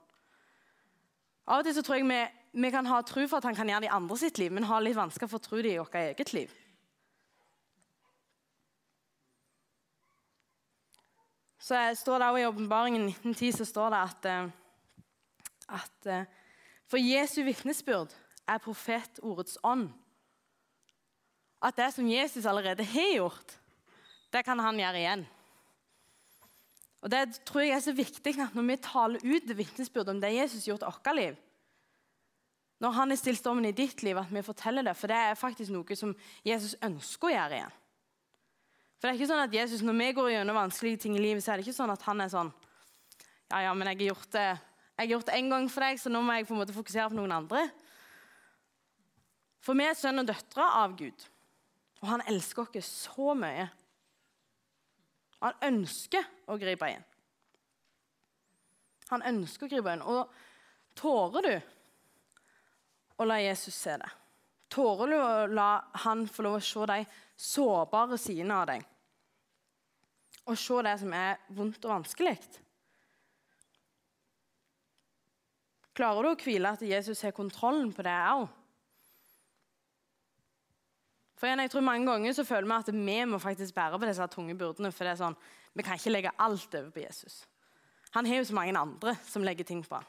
Av 1.48 1.58
og 1.58 1.64
til 1.64 1.74
så 1.74 1.82
tror 1.82 1.98
jeg 1.98 2.06
vi 2.06 2.20
vi 2.52 2.70
kan 2.70 2.86
ha 2.86 3.02
tro 3.02 3.26
for 3.28 3.38
at 3.38 3.44
han 3.44 3.54
kan 3.54 3.68
gjøre 3.68 3.84
det 3.84 3.90
i 3.90 3.96
andre 3.96 4.16
sitt 4.16 4.38
liv, 4.38 4.52
men 4.52 4.66
ha 4.66 4.78
litt 4.80 4.96
vanskelig 4.96 5.28
for 5.30 5.38
å 5.38 5.44
tro 5.44 5.60
det 5.62 5.74
i 5.74 5.78
vårt 5.78 5.94
eget 5.94 6.32
liv. 6.32 6.54
Så 11.68 11.76
står 12.00 12.18
det 12.18 12.28
også 12.28 12.40
I 12.40 12.48
åpenbaringen 12.48 13.08
1910 13.10 13.52
så 13.58 13.64
står 13.68 13.90
det 13.92 13.98
at, 14.00 14.24
eh, 14.24 14.50
at 15.68 16.06
eh, 16.06 16.24
for 16.88 16.96
Jesu 16.96 17.42
vitnesbyrd 17.44 18.14
er 18.48 18.62
profetordets 18.64 19.58
ånd. 19.62 19.90
At 21.62 21.76
det 21.76 21.90
som 21.94 22.06
Jesus 22.06 22.46
allerede 22.46 22.87
har 22.87 23.10
gjort, 23.16 23.56
det 24.32 24.44
kan 24.46 24.60
han 24.62 24.78
gjøre 24.78 25.00
igjen. 25.00 25.26
Og 27.02 27.10
Det 27.10 27.40
tror 27.46 27.62
jeg 27.62 27.76
er 27.76 27.82
så 27.82 27.94
viktig 27.94 28.34
at 28.43 28.55
når 28.55 28.66
vi 28.66 28.76
taler 28.82 29.25
ut 29.25 29.46
det 29.46 29.56
vitnesbyrdet 29.58 30.14
om 30.14 30.20
det 30.20 30.34
Jesus 30.34 30.64
har 30.64 30.72
gjort 30.72 30.82
i 30.82 30.90
vårt 30.90 31.16
liv, 31.16 31.37
når 32.78 32.94
han 32.94 33.10
er 33.10 33.19
stilt 33.19 33.40
stormen 33.40 33.66
i 33.66 33.75
ditt 33.75 34.02
liv, 34.06 34.19
at 34.19 34.31
vi 34.31 34.43
forteller 34.43 34.87
det. 34.87 34.94
For 34.94 35.10
det 35.10 35.16
er 35.19 35.38
faktisk 35.38 35.72
noe 35.75 35.96
som 35.99 36.14
Jesus 36.46 36.76
ønsker 36.82 37.26
å 37.26 37.32
gjøre 37.34 37.58
igjen. 37.58 37.76
For 38.99 39.06
det 39.06 39.10
er 39.10 39.19
ikke 39.19 39.31
sånn 39.31 39.43
at 39.46 39.55
Jesus, 39.55 39.82
Når 39.82 39.94
vi 39.99 40.12
går 40.12 40.31
gjennom 40.31 40.56
vanskelige 40.58 41.02
ting 41.02 41.16
i 41.16 41.22
livet, 41.22 41.43
så 41.43 41.52
er 41.52 41.58
det 41.58 41.66
ikke 41.66 41.76
sånn 41.76 41.90
at 41.90 42.02
han 42.02 42.20
er 42.20 42.31
sånn 42.32 42.50
Ja, 43.50 43.60
ja, 43.62 43.75
men 43.75 43.87
jeg 43.87 43.99
har 43.99 44.10
gjort 44.10 44.32
det 44.34 44.48
jeg 44.98 45.06
har 45.06 45.12
gjort 45.12 45.29
det 45.29 45.34
en 45.38 45.50
gang 45.53 45.67
for 45.70 45.86
deg, 45.86 45.98
så 46.03 46.10
nå 46.10 46.20
må 46.27 46.34
jeg 46.34 46.46
på 46.48 46.56
en 46.56 46.58
måte 46.58 46.74
fokusere 46.74 47.12
på 47.12 47.15
noen 47.15 47.31
andre. 47.36 47.60
For 49.62 49.79
vi 49.79 49.84
er 49.86 49.94
sønn 49.94 50.19
og 50.19 50.27
døtre 50.27 50.65
av 50.74 50.96
Gud, 50.98 51.27
og 51.98 52.08
han 52.12 52.24
elsker 52.31 52.78
oss 52.78 52.90
så 53.08 53.34
mye. 53.38 53.67
Han 55.43 55.56
ønsker 55.69 56.26
å 56.50 56.58
gripe 56.58 56.90
inn. 56.90 57.05
Han 59.08 59.24
ønsker 59.31 59.67
å 59.67 59.72
gripe 59.72 59.94
inn. 59.94 60.05
Og 60.05 60.31
tårer 60.98 61.46
du 61.46 61.55
å 63.19 63.26
la 63.26 63.40
Jesus 63.43 63.74
se 63.74 63.96
det? 63.98 64.10
Tårer 64.69 65.10
du 65.10 65.17
å 65.17 65.46
la 65.50 65.70
han 66.05 66.26
få 66.28 66.44
lov 66.44 66.58
å 66.58 66.62
se 66.62 66.86
de 66.90 67.00
sårbare 67.38 68.19
sidene 68.20 68.60
av 68.60 68.69
deg? 68.70 68.86
Og 70.48 70.58
se 70.58 70.82
det 70.84 70.94
som 71.00 71.14
er 71.17 71.38
vondt 71.56 71.86
og 71.86 71.94
vanskelig? 71.96 72.36
Klarer 75.98 76.22
du 76.22 76.31
å 76.31 76.38
hvile 76.38 76.76
at 76.76 76.84
Jesus 76.86 77.24
har 77.26 77.34
kontrollen 77.34 77.90
på 77.94 78.05
det 78.06 78.14
òg? 78.14 78.46
For 81.38 81.46
igjen, 81.46 81.62
jeg 81.62 81.70
tror 81.70 81.86
Mange 81.86 82.10
ganger 82.10 82.34
så 82.34 82.44
føler 82.44 82.66
vi 82.66 82.74
at 82.74 82.92
vi 82.94 83.18
må 83.30 83.38
faktisk 83.38 83.74
bære 83.74 83.98
på 83.98 84.08
disse 84.10 84.26
tunge 84.32 84.58
byrdene. 84.58 84.90
For 84.92 85.06
det 85.06 85.14
er 85.14 85.22
sånn, 85.22 85.38
vi 85.74 85.86
kan 85.86 85.98
ikke 85.98 86.10
legge 86.10 86.34
alt 86.38 86.74
over 86.74 86.90
på 86.90 87.04
Jesus. 87.04 87.44
Han 88.16 88.26
har 88.26 88.40
jo 88.40 88.48
så 88.48 88.56
mange 88.56 88.78
andre 88.78 89.14
som 89.28 89.44
legger 89.46 89.64
ting 89.68 89.84
på 89.86 90.00
han. 90.00 90.06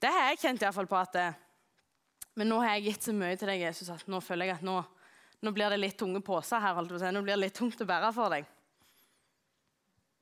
Det 0.00 0.08
har 0.08 0.30
jeg 0.30 0.40
kjent 0.40 0.62
i 0.62 0.64
hvert 0.64 0.78
fall 0.78 0.88
på 0.88 0.96
at 0.96 1.12
det, 1.12 1.28
men 2.38 2.48
nå 2.48 2.60
har 2.62 2.78
jeg 2.78 2.86
gitt 2.86 3.04
så 3.04 3.12
mye 3.12 3.36
til 3.36 3.50
deg, 3.50 3.66
Jesus, 3.66 3.90
at 3.92 4.06
nå 4.08 4.20
føler 4.24 4.48
jeg 4.48 4.60
at 4.60 4.64
nå, 4.64 4.78
nå 5.44 5.52
blir 5.52 5.72
det 5.72 5.80
litt 5.80 5.98
tunge 6.00 6.22
poser 6.24 6.62
her. 6.62 6.76
holdt 6.78 6.94
Nå 6.94 7.22
blir 7.26 7.34
det 7.34 7.42
litt 7.42 7.58
tungt 7.58 7.82
å 7.82 7.88
bære 7.88 8.12
for 8.16 8.32
deg. 8.32 8.46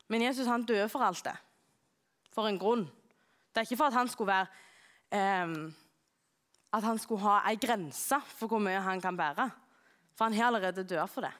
Men 0.08 0.24
Jesus 0.24 0.48
han 0.48 0.64
døde 0.64 0.88
for 0.90 1.04
alt 1.04 1.22
det. 1.28 1.36
For 2.34 2.48
en 2.48 2.58
grunn. 2.58 2.86
Det 3.52 3.60
er 3.60 3.68
ikke 3.68 3.78
for 3.78 3.92
at 3.92 3.98
han 3.98 4.08
skulle 4.08 4.32
være 4.32 4.48
eh, 5.12 5.54
At 6.72 6.84
han 6.84 6.98
skulle 6.98 7.22
ha 7.22 7.38
ei 7.48 7.56
grense 7.60 8.18
for 8.34 8.48
hvor 8.50 8.62
mye 8.62 8.80
han 8.82 9.00
kan 9.00 9.16
bære. 9.16 9.46
For 10.18 10.26
han 10.26 10.34
har 10.34 10.50
allerede 10.50 10.82
dødd 10.82 11.12
for 11.12 11.26
det. 11.26 11.32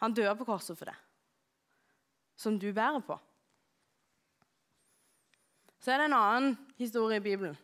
Han 0.00 0.14
døde 0.14 0.36
på 0.38 0.46
korset 0.46 0.78
for 0.78 0.90
det. 0.90 0.96
Som 2.38 2.58
du 2.58 2.70
bærer 2.72 3.02
på. 3.02 3.18
Så 5.82 5.90
er 5.92 5.98
det 5.98 6.08
en 6.10 6.18
annen 6.20 6.56
historie 6.78 7.18
i 7.18 7.24
Bibelen 7.24 7.58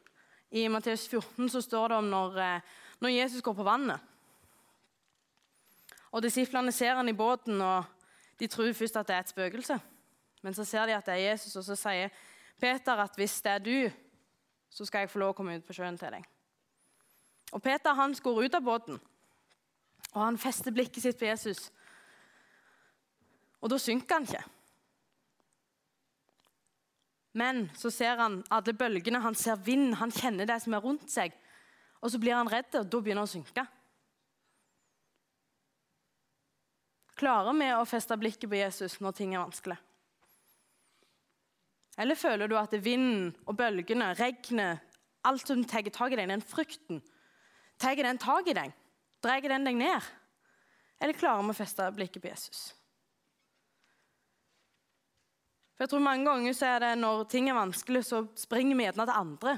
i 0.51 0.69
Matteus 0.69 1.09
14 1.09 1.51
så 1.51 1.61
står 1.63 1.89
det 1.89 1.97
om 1.97 2.05
når, 2.09 2.39
eh, 2.39 2.61
når, 3.01 3.09
Jesus 3.09 3.43
går 3.43 3.55
på 3.55 3.63
vannet. 3.63 4.01
Og 6.11 6.23
Disiplene 6.23 6.73
ser 6.73 6.95
han 6.95 7.09
i 7.09 7.13
båten, 7.13 7.61
og 7.61 7.85
de 8.41 8.47
tror 8.47 8.73
først 8.73 8.97
at 8.97 9.07
det 9.07 9.15
er 9.15 9.21
et 9.21 9.29
spøkelse. 9.29 9.81
Men 10.43 10.55
så 10.55 10.65
ser 10.65 10.87
de 10.87 10.97
at 10.97 11.07
det 11.07 11.15
er 11.15 11.31
Jesus, 11.31 11.57
og 11.57 11.65
så 11.65 11.77
sier 11.77 12.09
Peter 12.61 12.97
at 12.97 13.17
hvis 13.17 13.41
det 13.43 13.53
er 13.53 13.59
du, 13.59 13.91
så 14.71 14.85
skal 14.85 15.05
jeg 15.05 15.11
få 15.11 15.19
lov 15.19 15.35
å 15.35 15.37
komme 15.37 15.57
ut 15.57 15.67
på 15.67 15.77
sjøen 15.77 15.99
til 15.99 16.17
deg. 16.17 16.25
Og 17.53 17.63
Peter 17.63 17.95
han 17.95 18.15
går 18.15 18.45
ut 18.45 18.55
av 18.55 18.65
båten, 18.65 19.01
og 20.15 20.23
han 20.23 20.39
fester 20.41 20.75
blikket 20.75 21.05
sitt 21.05 21.19
på 21.21 21.29
Jesus. 21.29 21.69
Og 23.61 23.73
da 23.73 23.79
synker 23.83 24.19
han 24.19 24.29
ikke. 24.29 24.45
Men 27.39 27.67
så 27.79 27.91
ser 27.95 28.19
han 28.19 28.41
alle 28.51 28.75
bølgene, 28.75 29.21
han 29.23 29.37
ser 29.39 29.61
vind, 29.63 29.93
han 30.01 30.15
kjenner 30.15 30.49
det 30.49 30.59
som 30.65 30.75
er 30.75 30.83
rundt 30.83 31.11
seg. 31.13 31.35
Og 32.03 32.11
så 32.11 32.21
blir 32.23 32.35
han 32.39 32.51
redd, 32.51 32.73
og 32.79 32.89
da 32.89 33.03
begynner 33.03 33.23
han 33.23 33.29
å 33.29 33.35
synke. 33.35 33.67
Klarer 37.19 37.55
vi 37.59 37.69
å 37.75 37.87
feste 37.87 38.17
blikket 38.19 38.51
på 38.51 38.59
Jesus 38.61 38.99
når 39.03 39.15
ting 39.19 39.35
er 39.35 39.43
vanskelig? 39.43 39.79
Eller 41.99 42.15
føler 42.15 42.47
du 42.47 42.55
at 42.59 42.75
vinden 42.79 43.33
og 43.45 43.57
bølgene, 43.59 44.13
regnet, 44.15 44.85
alt 45.27 45.51
som 45.51 45.65
tar 45.67 45.87
tak 45.91 46.15
i 46.15 46.19
deg, 46.19 46.31
den 46.31 46.45
frykten, 46.47 47.01
tar 47.79 47.99
den 47.99 48.21
tak 48.23 48.47
i 48.47 48.55
deg? 48.55 48.75
Drar 49.25 49.43
den 49.43 49.67
deg 49.67 49.79
ned? 49.79 50.11
Eller 50.99 51.17
klarer 51.19 51.43
vi 51.47 51.55
å 51.55 51.59
feste 51.59 51.87
blikket 51.95 52.23
på 52.23 52.31
Jesus? 52.31 52.69
For 55.77 55.87
jeg 55.87 55.93
tror 55.93 56.03
Mange 56.03 56.27
ganger 56.27 56.55
så 56.59 56.73
er 56.73 56.83
det 56.83 56.93
når 56.99 57.25
ting 57.31 57.49
er 57.51 57.59
vanskelig, 57.59 58.03
så 58.07 58.25
springer 58.39 58.79
vi 58.79 58.87
gjerne 58.89 59.07
til 59.07 59.21
andre. 59.21 59.57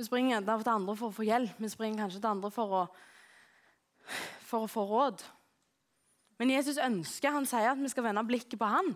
Vi 0.00 0.06
springer 0.08 0.38
gjerne 0.38 0.58
til 0.62 0.72
andre 0.72 0.96
for 0.96 1.12
å 1.12 1.16
få 1.16 1.26
hjelp, 1.28 1.58
vi 1.60 1.72
springer 1.72 2.04
kanskje 2.04 2.22
til 2.22 2.32
andre 2.32 2.52
for 2.52 2.78
å 2.82 2.84
for 4.52 4.66
å 4.66 4.70
få 4.70 4.84
råd. 4.88 5.22
Men 6.40 6.52
Jesus 6.52 6.80
ønsker, 6.82 7.32
han 7.32 7.48
sier 7.48 7.70
at 7.72 7.80
vi 7.80 7.90
skal 7.92 8.08
vende 8.08 8.24
blikket 8.26 8.58
på 8.60 8.68
han. 8.68 8.92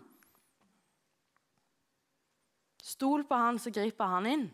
Stol 2.83 3.25
på 3.27 3.39
han, 3.39 3.61
så 3.63 3.73
griper 3.75 4.11
han 4.11 4.29
inn. 4.31 4.47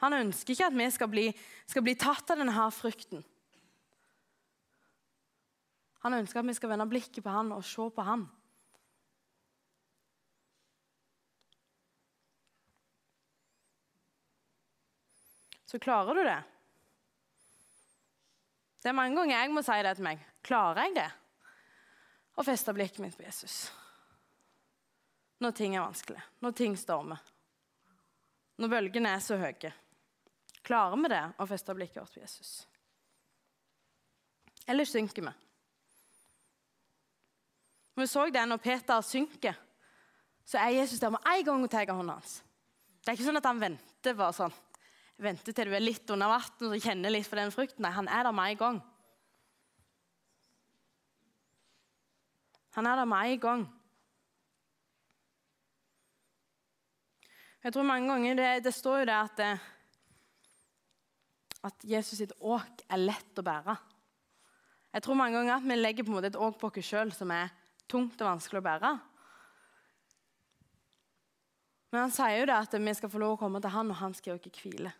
Han 0.00 0.16
ønsker 0.16 0.54
ikke 0.54 0.68
at 0.70 0.76
vi 0.76 0.88
skal 0.94 1.10
bli, 1.12 1.26
skal 1.68 1.84
bli 1.84 1.94
tatt 1.98 2.32
av 2.32 2.40
denne 2.40 2.66
frykten. 2.72 3.24
Han 6.00 6.16
ønsker 6.16 6.40
at 6.40 6.48
vi 6.48 6.56
skal 6.56 6.72
vende 6.72 6.88
blikket 6.88 7.24
på 7.24 7.32
han 7.32 7.52
og 7.52 7.64
se 7.66 7.84
på 7.92 8.04
han. 8.06 8.24
Så 15.68 15.78
klarer 15.78 16.16
du 16.16 16.24
det. 16.24 16.38
Det 18.80 18.88
er 18.90 18.96
mange 18.96 19.20
ganger 19.20 19.36
jeg 19.36 19.52
må 19.52 19.62
si 19.62 19.76
det 19.84 19.92
til 19.98 20.06
meg. 20.08 20.24
Klarer 20.42 20.88
jeg 20.88 20.96
det? 20.96 21.10
Å 22.40 22.46
feste 22.46 22.72
blikket 22.74 23.04
mitt 23.04 23.18
på 23.18 23.26
Jesus. 23.26 23.68
Når 25.44 25.54
ting 25.56 25.76
er 25.76 25.84
vanskelig, 25.84 26.24
når 26.40 26.56
ting 26.56 26.74
stormer, 26.80 27.20
når 28.60 28.72
bølgene 28.72 29.12
er 29.14 29.22
så 29.24 29.38
høye. 29.40 29.70
Klarer 30.66 30.96
vi 31.00 31.10
det 31.12 31.22
å 31.40 31.46
feste 31.48 31.74
blikket 31.76 32.02
vårt 32.02 32.14
på 32.14 32.22
Jesus? 32.22 32.52
Eller 34.66 34.84
synker 34.84 35.24
vi? 35.26 35.32
Vi 38.00 38.06
så 38.08 38.26
det 38.32 38.46
når 38.46 38.62
Peter 38.62 39.02
synker, 39.04 39.56
så 40.46 40.60
er 40.60 40.78
Jesus 40.78 41.00
der 41.00 41.12
med 41.12 41.26
en 41.26 41.44
gang 41.44 41.64
og 41.64 41.70
tar 41.70 41.90
hånda 41.90 42.16
hans. 42.16 42.40
Det 43.00 43.10
er 43.10 43.18
ikke 43.18 43.26
sånn 43.28 43.40
at 43.40 43.48
han 43.48 43.60
venter 43.60 44.16
bare 44.16 44.36
sånn 44.36 44.54
venter 45.20 45.52
til 45.52 45.68
du 45.68 45.74
er 45.76 45.84
litt 45.84 46.08
under 46.12 46.30
vann 46.32 46.70
og 46.70 46.80
kjenner 46.80 47.12
litt 47.12 47.28
på 47.28 47.38
den 47.38 47.52
frukten. 47.52 47.84
Nei, 47.84 47.92
han 47.92 48.08
er 48.08 48.24
der 48.24 48.34
med 48.36 48.54
en 48.54 48.60
gang. 48.60 48.78
Han 52.78 52.86
er 52.86 53.00
der 53.00 53.10
med 53.10 53.34
en 53.34 53.42
gang. 53.42 53.66
Jeg 57.60 57.74
tror 57.74 57.84
mange 57.84 58.08
ganger 58.08 58.34
Det, 58.34 58.64
det 58.64 58.72
står 58.72 59.02
jo 59.02 59.08
det 59.10 59.16
at, 59.18 59.40
eh, 59.44 59.64
at 61.66 61.84
Jesus 61.84 62.18
sitt 62.20 62.32
åk 62.40 62.84
er 62.88 63.02
lett 63.02 63.40
å 63.40 63.44
bære. 63.44 63.76
Jeg 64.90 65.04
tror 65.04 65.18
mange 65.18 65.36
ganger 65.36 65.58
at 65.58 65.66
vi 65.68 65.76
legger 65.76 66.06
på 66.06 66.12
en 66.12 66.18
måte 66.18 66.30
et 66.32 66.40
åk 66.40 66.58
på 66.58 66.70
oss 66.70 66.86
sjøl 66.86 67.12
som 67.14 67.30
er 67.34 67.52
tungt 67.90 68.20
og 68.22 68.30
vanskelig 68.32 68.62
å 68.62 68.66
bære. 68.66 68.92
Men 71.90 72.04
han 72.06 72.14
sier 72.14 72.40
jo 72.40 72.48
det 72.50 72.56
at 72.56 72.74
vi 72.78 72.94
skal 72.94 73.10
få 73.10 73.20
lov 73.22 73.34
å 73.34 73.40
komme 73.40 73.60
til 73.62 73.74
han, 73.74 73.90
og 73.90 73.98
han 73.98 74.14
skal 74.14 74.38
ikke 74.38 74.54
hvile. 74.62 74.92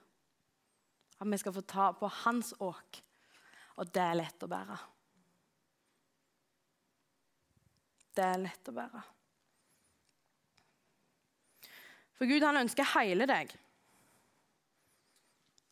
At 1.20 1.28
vi 1.30 1.38
skal 1.38 1.54
få 1.54 1.62
ta 1.68 1.90
på 1.94 2.10
hans 2.24 2.52
åk. 2.58 3.00
Og 3.78 3.92
det 3.94 4.02
er 4.02 4.18
lett 4.18 4.42
å 4.42 4.50
bære. 4.50 4.78
Det 8.18 8.26
er 8.26 8.42
lett 8.42 8.70
å 8.70 8.74
bære. 8.74 9.02
For 12.18 12.28
Gud 12.28 12.44
han 12.44 12.60
ønsker 12.60 12.90
hele 12.98 13.24
deg. 13.30 13.54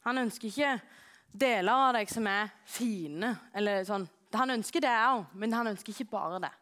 Han 0.09 0.25
ønsker 0.25 0.49
ikke 0.49 0.73
deler 1.33 1.73
av 1.73 1.93
deg 1.99 2.11
som 2.11 2.27
er 2.31 2.50
fine. 2.67 3.35
eller 3.55 3.85
sånn. 3.85 4.09
Han 4.37 4.57
ønsker 4.59 4.85
det 4.85 4.93
òg, 4.93 5.29
men 5.35 5.55
han 5.57 5.71
ønsker 5.71 5.93
ikke 5.93 6.11
bare 6.11 6.41
det. 6.45 6.55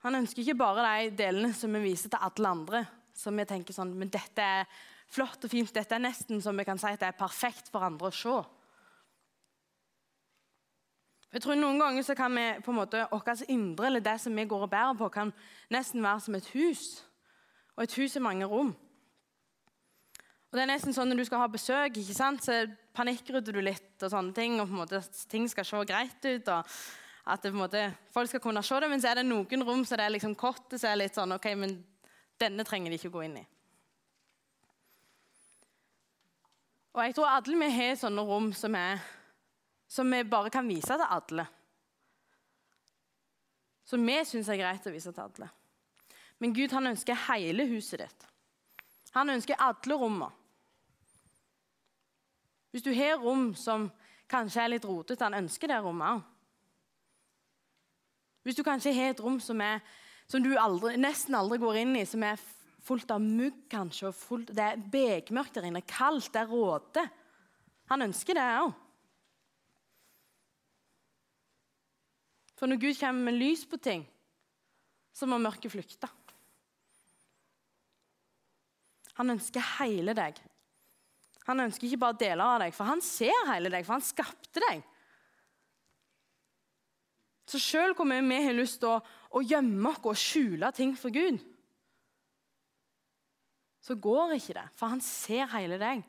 Han 0.00 0.16
ønsker 0.22 0.40
ikke 0.40 0.56
bare 0.56 0.86
de 0.86 1.10
delene 1.16 1.52
som 1.56 1.72
vi 1.76 1.82
viser 1.90 2.12
til 2.12 2.24
alle 2.24 2.54
andre. 2.54 2.86
Som 3.16 3.36
vi 3.36 3.44
tenker 3.44 3.76
sånn, 3.76 3.92
men 3.98 4.08
dette 4.08 4.40
er 4.40 4.70
flott 5.12 5.44
og 5.44 5.52
fint. 5.52 5.72
Dette 5.74 5.96
er 5.96 6.00
nesten 6.00 6.40
som 6.40 6.56
vi 6.56 6.64
kan 6.64 6.80
si 6.80 6.88
at 6.88 7.02
det 7.02 7.10
er 7.10 7.18
perfekt 7.18 7.68
for 7.72 7.84
andre 7.84 8.08
å 8.08 8.14
se. 8.14 8.38
Jeg 11.30 11.44
tror 11.44 11.58
Noen 11.60 11.78
ganger 11.78 12.02
så 12.02 12.16
kan 12.18 12.34
vi 12.34 12.46
på 12.64 12.72
en 12.72 12.80
måte, 12.80 13.04
vårt 13.12 13.44
indre, 13.48 13.86
eller 13.86 14.02
det 14.02 14.16
som 14.18 14.34
vi 14.34 14.48
går 14.50 14.64
og 14.66 14.70
bærer 14.70 14.96
på, 14.98 15.08
kan 15.14 15.30
nesten 15.70 16.02
være 16.02 16.24
som 16.24 16.34
et 16.34 16.48
hus. 16.56 17.04
Og 17.76 17.84
et 17.84 17.94
hus 18.00 18.16
er 18.16 18.24
mange 18.24 18.48
rom. 18.50 18.72
Og 20.50 20.58
det 20.58 20.64
er 20.64 20.70
nesten 20.72 20.94
sånn 20.94 21.12
Når 21.12 21.20
du 21.20 21.24
skal 21.28 21.44
ha 21.44 21.50
besøk, 21.50 21.98
ikke 22.00 22.16
sant, 22.16 22.42
så 22.42 22.64
panikkrydder 22.96 23.54
du 23.54 23.60
litt, 23.62 23.92
og 24.02 24.10
sånne 24.10 24.34
ting, 24.34 24.58
og 24.58 24.66
på 24.66 24.74
en 24.74 24.82
måte 24.82 25.02
ting 25.30 25.46
skal 25.48 25.66
se 25.66 25.84
greit 25.86 26.26
ut. 26.26 26.48
og 26.48 26.64
at 27.30 27.42
det, 27.42 27.52
på 27.52 27.56
en 27.58 27.62
måte, 27.62 27.82
folk 28.10 28.28
skal 28.28 28.40
kunne 28.40 28.62
se 28.62 28.80
det, 28.80 28.90
Men 28.90 29.00
så 29.00 29.08
er 29.08 29.20
det 29.20 29.26
noen 29.28 29.62
rom 29.62 29.84
så 29.84 29.96
det 29.96 30.04
er 30.04 30.14
liksom 30.16 30.34
kortet 30.34 30.80
så 30.80 30.88
er 30.88 30.96
litt 30.96 31.14
sånn, 31.14 31.32
ok, 31.32 31.46
men 31.54 31.76
denne 32.40 32.64
trenger 32.64 32.90
de 32.90 32.98
ikke 32.98 33.12
gå 33.12 33.22
inn 33.26 33.36
i. 33.42 33.46
Og 36.96 37.04
jeg 37.04 37.14
tror 37.14 37.30
alle 37.30 37.58
vi 37.60 37.70
har 37.70 37.94
sånne 38.00 38.24
rom 38.26 38.50
som, 38.56 38.74
er, 38.74 38.98
som 39.86 40.10
vi 40.10 40.24
bare 40.26 40.50
kan 40.50 40.66
vise 40.66 40.90
til 40.90 41.06
alle. 41.06 41.46
Som 43.86 44.02
vi 44.06 44.16
syns 44.26 44.50
er 44.50 44.58
greit 44.58 44.86
å 44.86 44.94
vise 44.94 45.12
til 45.12 45.22
alle. 45.22 45.50
Men 46.40 46.54
Gud 46.56 46.72
han 46.74 46.90
ønsker 46.90 47.26
hele 47.28 47.68
huset 47.70 48.02
ditt. 48.02 48.26
Han 49.14 49.30
ønsker 49.30 49.60
alle 49.60 49.98
rommene. 49.98 50.39
Hvis 52.70 52.84
du 52.86 52.92
har 52.94 53.18
rom 53.18 53.50
som 53.58 53.88
kanskje 54.30 54.62
er 54.62 54.72
litt 54.74 54.86
rotete, 54.86 55.26
han 55.26 55.40
ønsker 55.42 55.70
det 55.70 55.80
rommet 55.82 56.18
òg. 56.18 56.26
Hvis 58.46 58.56
du 58.56 58.62
kanskje 58.64 58.94
har 58.96 59.12
et 59.12 59.20
rom 59.20 59.36
som, 59.42 59.60
er, 59.60 59.82
som 60.30 60.42
du 60.42 60.54
aldri, 60.56 60.94
nesten 61.00 61.36
aldri 61.36 61.58
går 61.60 61.82
inn 61.82 61.96
i, 61.98 62.06
som 62.08 62.22
er 62.24 62.40
fullt 62.86 63.10
av 63.12 63.20
mugg 63.20 63.66
kanskje, 63.70 64.08
og 64.08 64.16
fullt, 64.16 64.54
det 64.56 64.64
er 64.64 64.86
bekmørkt 64.92 65.58
der 65.58 65.68
inne, 65.68 65.82
kaldt, 65.84 66.30
det 66.32 66.44
er 66.44 66.48
råte. 66.48 67.04
Han 67.92 68.06
ønsker 68.06 68.38
det 68.38 68.46
òg. 68.62 68.72
For 72.56 72.68
når 72.68 72.80
Gud 72.80 72.96
kommer 73.00 73.30
med 73.30 73.38
lys 73.40 73.64
på 73.68 73.78
ting, 73.80 74.02
så 75.16 75.26
må 75.28 75.38
mørket 75.40 75.72
flykte. 75.72 76.08
Han 79.16 79.32
ønsker 79.34 79.64
hele 79.78 80.14
deg. 80.16 80.36
Han 81.50 81.66
ønsker 81.66 81.88
ikke 81.88 82.04
bare 82.04 82.18
deler 82.20 82.44
av 82.46 82.62
deg, 82.62 82.74
for 82.76 82.88
han 82.88 83.02
ser 83.04 83.34
hele 83.50 83.72
deg, 83.72 83.86
for 83.86 83.96
han 83.98 84.06
skapte 84.06 84.62
deg. 84.68 84.84
Så 87.50 87.58
sjøl 87.58 87.96
hvor 87.98 88.06
mye 88.06 88.22
vi 88.22 88.44
har 88.46 88.54
lyst 88.54 88.78
til 88.82 88.92
å, 88.92 89.00
å 89.34 89.42
gjemme 89.42 89.90
oss 89.90 90.06
og 90.06 90.18
skjule 90.18 90.70
ting 90.76 90.94
for 90.98 91.14
Gud, 91.14 91.40
så 93.80 93.96
går 93.96 94.36
ikke 94.36 94.54
det, 94.58 94.66
for 94.76 94.92
han 94.92 95.00
ser 95.02 95.48
hele 95.54 95.78
deg. 95.80 96.02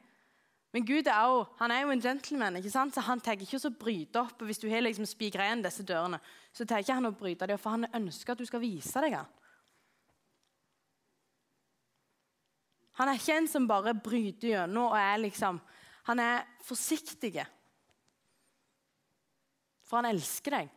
Men 0.71 0.85
Gud 0.87 1.07
er 1.09 1.27
jo, 1.27 1.41
han 1.59 1.71
er 1.73 1.81
jo 1.83 1.91
en 1.91 2.03
gentleman, 2.03 2.57
ikke 2.59 2.71
sant? 2.71 2.95
så 2.95 3.03
han 3.03 3.19
tar 3.23 3.39
ikke 3.39 3.59
å 3.59 3.73
bryte 3.75 4.21
opp. 4.21 4.43
Hvis 4.47 4.59
du 4.61 4.69
har 4.71 4.83
liksom 4.83 5.07
spikra 5.07 5.47
igjen 5.47 5.63
disse 5.65 5.83
dørene, 5.87 6.19
så 6.55 6.67
tar 6.67 6.83
ikke 6.83 6.95
han 6.95 7.09
å 7.09 7.15
bryte 7.15 7.47
dem, 7.49 7.59
for 7.59 7.75
han 7.75 7.89
ønsker 8.03 8.35
at 8.35 8.39
du 8.39 8.47
skal 8.47 8.63
vise 8.63 9.03
deg 9.03 9.17
han. 9.17 9.31
Han 13.01 13.09
er 13.09 13.17
ikke 13.17 13.37
en 13.39 13.47
som 13.49 13.65
bare 13.69 13.95
bryter 13.97 14.51
gjennom 14.51 14.91
og 14.91 14.99
er 14.99 15.23
liksom 15.23 15.57
Han 16.05 16.19
er 16.19 16.45
forsiktig. 16.65 17.43
For 19.85 19.99
han 19.99 20.09
elsker 20.09 20.55
deg. 20.55 20.69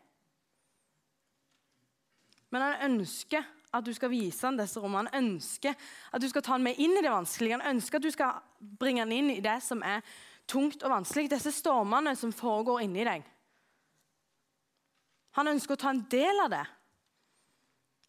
Men 2.53 2.65
han 2.67 2.91
ønsker 2.91 3.47
at 3.75 3.87
du 3.87 3.91
skal 3.97 4.13
vise 4.13 4.45
ham 4.47 4.59
disse 4.59 4.81
rommene. 4.81 5.09
Han 5.15 5.31
ønsker 5.33 5.73
at 6.13 6.23
du 6.23 6.29
skal 6.29 6.45
ta 6.45 6.55
ham 6.55 6.67
med 6.69 6.77
inn 6.77 6.93
i 6.99 7.03
det 7.03 7.13
vanskelige. 7.13 7.57
Han 7.57 7.77
ønsker 7.77 7.99
at 7.99 8.05
du 8.05 8.13
skal 8.13 8.37
bringe 8.79 9.01
ham 9.01 9.15
inn 9.17 9.33
i 9.33 9.41
det 9.45 9.57
som 9.65 9.81
er 9.83 10.05
tungt 10.51 10.85
og 10.85 10.93
vanskelig. 10.93 11.33
Disse 11.33 11.55
stormene 11.57 12.13
som 12.21 12.35
foregår 12.37 12.85
inni 12.85 13.07
deg. 13.09 13.25
Han 15.41 15.51
ønsker 15.57 15.75
å 15.75 15.83
ta 15.83 15.95
en 15.95 16.05
del 16.13 16.45
av 16.45 16.53
det. 16.53 16.65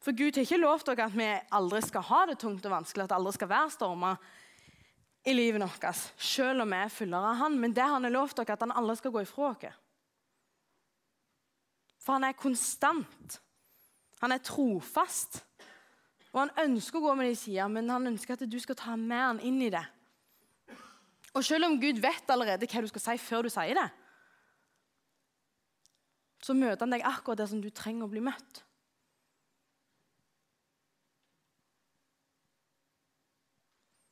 For 0.05 0.13
Gud 0.13 0.37
har 0.37 0.45
ikke 0.45 0.61
lovt 0.61 0.85
dere 0.91 1.07
at 1.07 1.15
vi 1.17 1.27
aldri 1.57 1.79
skal 1.81 2.03
ha 2.05 2.25
det 2.29 2.37
tungt 2.37 2.65
og 2.67 2.75
vanskelig, 2.75 3.07
at 3.07 3.09
det 3.09 3.17
aldri 3.17 3.31
skal 3.33 3.49
være 3.49 3.71
stormer 3.73 4.27
i 5.25 5.33
livet 5.33 5.63
vårt, 5.63 6.03
selv 6.21 6.61
om 6.61 6.69
vi 6.69 6.77
er 6.77 6.93
fullere 6.93 7.31
av 7.31 7.39
Han. 7.39 7.57
Men 7.57 7.73
det 7.73 7.87
han 7.89 8.05
har 8.05 8.13
lovt 8.13 8.37
dere, 8.37 8.53
at 8.53 8.61
han 8.61 8.75
aldri 8.77 8.99
skal 8.99 9.15
gå 9.15 9.23
ifra 9.25 9.49
oss. 9.55 9.79
For 12.05 12.19
han 12.19 12.27
er 12.27 12.37
konstant. 12.37 13.39
Han 14.21 14.35
er 14.35 14.43
trofast. 14.45 15.41
Og 16.35 16.43
han 16.43 16.53
ønsker 16.67 16.99
å 16.99 17.07
gå 17.07 17.15
med 17.17 17.31
de 17.31 17.39
sider, 17.39 17.71
men 17.71 17.89
han 17.89 18.05
ønsker 18.11 18.37
at 18.37 18.45
du 18.45 18.59
skal 18.61 18.77
ta 18.77 18.93
med 18.99 19.23
han 19.23 19.41
inn 19.41 19.57
i 19.65 19.71
det. 19.73 19.83
Og 21.33 21.41
selv 21.43 21.65
om 21.65 21.79
Gud 21.81 21.97
vet 22.03 22.29
allerede 22.29 22.69
hva 22.69 22.85
du 22.85 22.91
skal 22.93 23.03
si 23.07 23.17
før 23.25 23.47
du 23.47 23.51
sier 23.51 23.73
det, 23.73 23.89
så 26.45 26.53
møter 26.53 26.85
han 26.85 26.93
deg 26.93 27.07
akkurat 27.09 27.41
der 27.41 27.49
som 27.49 27.63
du 27.63 27.71
trenger 27.73 28.05
å 28.05 28.11
bli 28.11 28.21
møtt. 28.21 28.61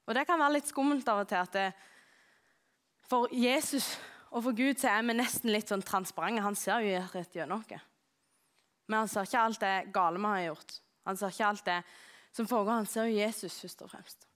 Og 0.08 0.16
Det 0.16 0.26
kan 0.28 0.40
være 0.40 0.58
litt 0.58 0.68
skummelt 0.68 1.08
av 1.08 1.24
og 1.24 1.30
til 1.30 1.40
at 1.40 1.54
det, 1.56 1.68
for 3.08 3.32
Jesus 3.32 3.94
og 4.34 4.44
for 4.48 4.58
Gud 4.58 4.80
så 4.82 4.90
er 4.90 5.06
vi 5.06 5.16
nesten 5.16 5.52
litt 5.54 5.70
sånn 5.70 5.84
transparente. 5.86 6.44
Han 6.44 6.58
ser 6.58 6.84
jo 6.84 7.02
rett 7.14 7.36
gjennom 7.38 7.62
oss. 7.62 7.90
Men 8.90 9.04
han 9.04 9.12
ser 9.12 9.28
ikke 9.30 9.44
alt 9.46 9.62
det 9.62 9.74
gale 9.96 10.20
vi 10.20 10.32
har 10.32 10.46
gjort. 10.48 10.78
Han 11.08 11.20
ser 11.20 11.34
ikke 11.36 11.48
alt 11.48 11.66
det 11.68 11.80
som 12.34 12.48
foregår. 12.50 12.80
Han 12.82 12.90
ser 12.90 13.08
jo 13.08 13.20
Jesus 13.22 13.60
først 13.62 13.84
og 13.86 13.92
fremst. 13.94 14.28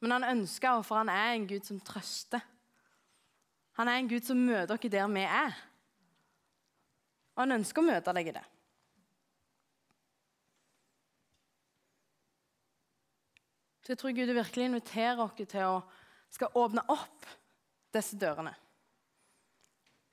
Men 0.00 0.16
han 0.16 0.28
ønsker, 0.36 0.82
for 0.86 1.00
han 1.00 1.10
er 1.10 1.34
en 1.34 1.48
Gud 1.50 1.66
som 1.66 1.80
trøster. 1.82 2.44
Han 3.80 3.88
er 3.90 4.00
en 4.00 4.08
Gud 4.08 4.24
som 4.24 4.38
møter 4.38 4.78
dere 4.78 4.92
der 4.92 5.08
vi 5.12 5.24
er. 5.26 5.56
Og 7.34 7.42
han 7.42 7.58
ønsker 7.58 7.82
å 7.82 7.90
møte 7.90 8.14
deg 8.16 8.30
i 8.30 8.36
det. 8.38 8.44
Så 13.86 13.92
jeg 13.92 14.00
tror 14.00 14.14
Gud 14.18 14.32
virkelig 14.34 14.64
inviterer 14.66 15.20
oss 15.22 15.36
til 15.38 15.62
å 15.62 15.74
skal 16.34 16.56
åpne 16.58 16.82
opp 16.90 17.26
disse 17.94 18.16
dørene. 18.18 18.50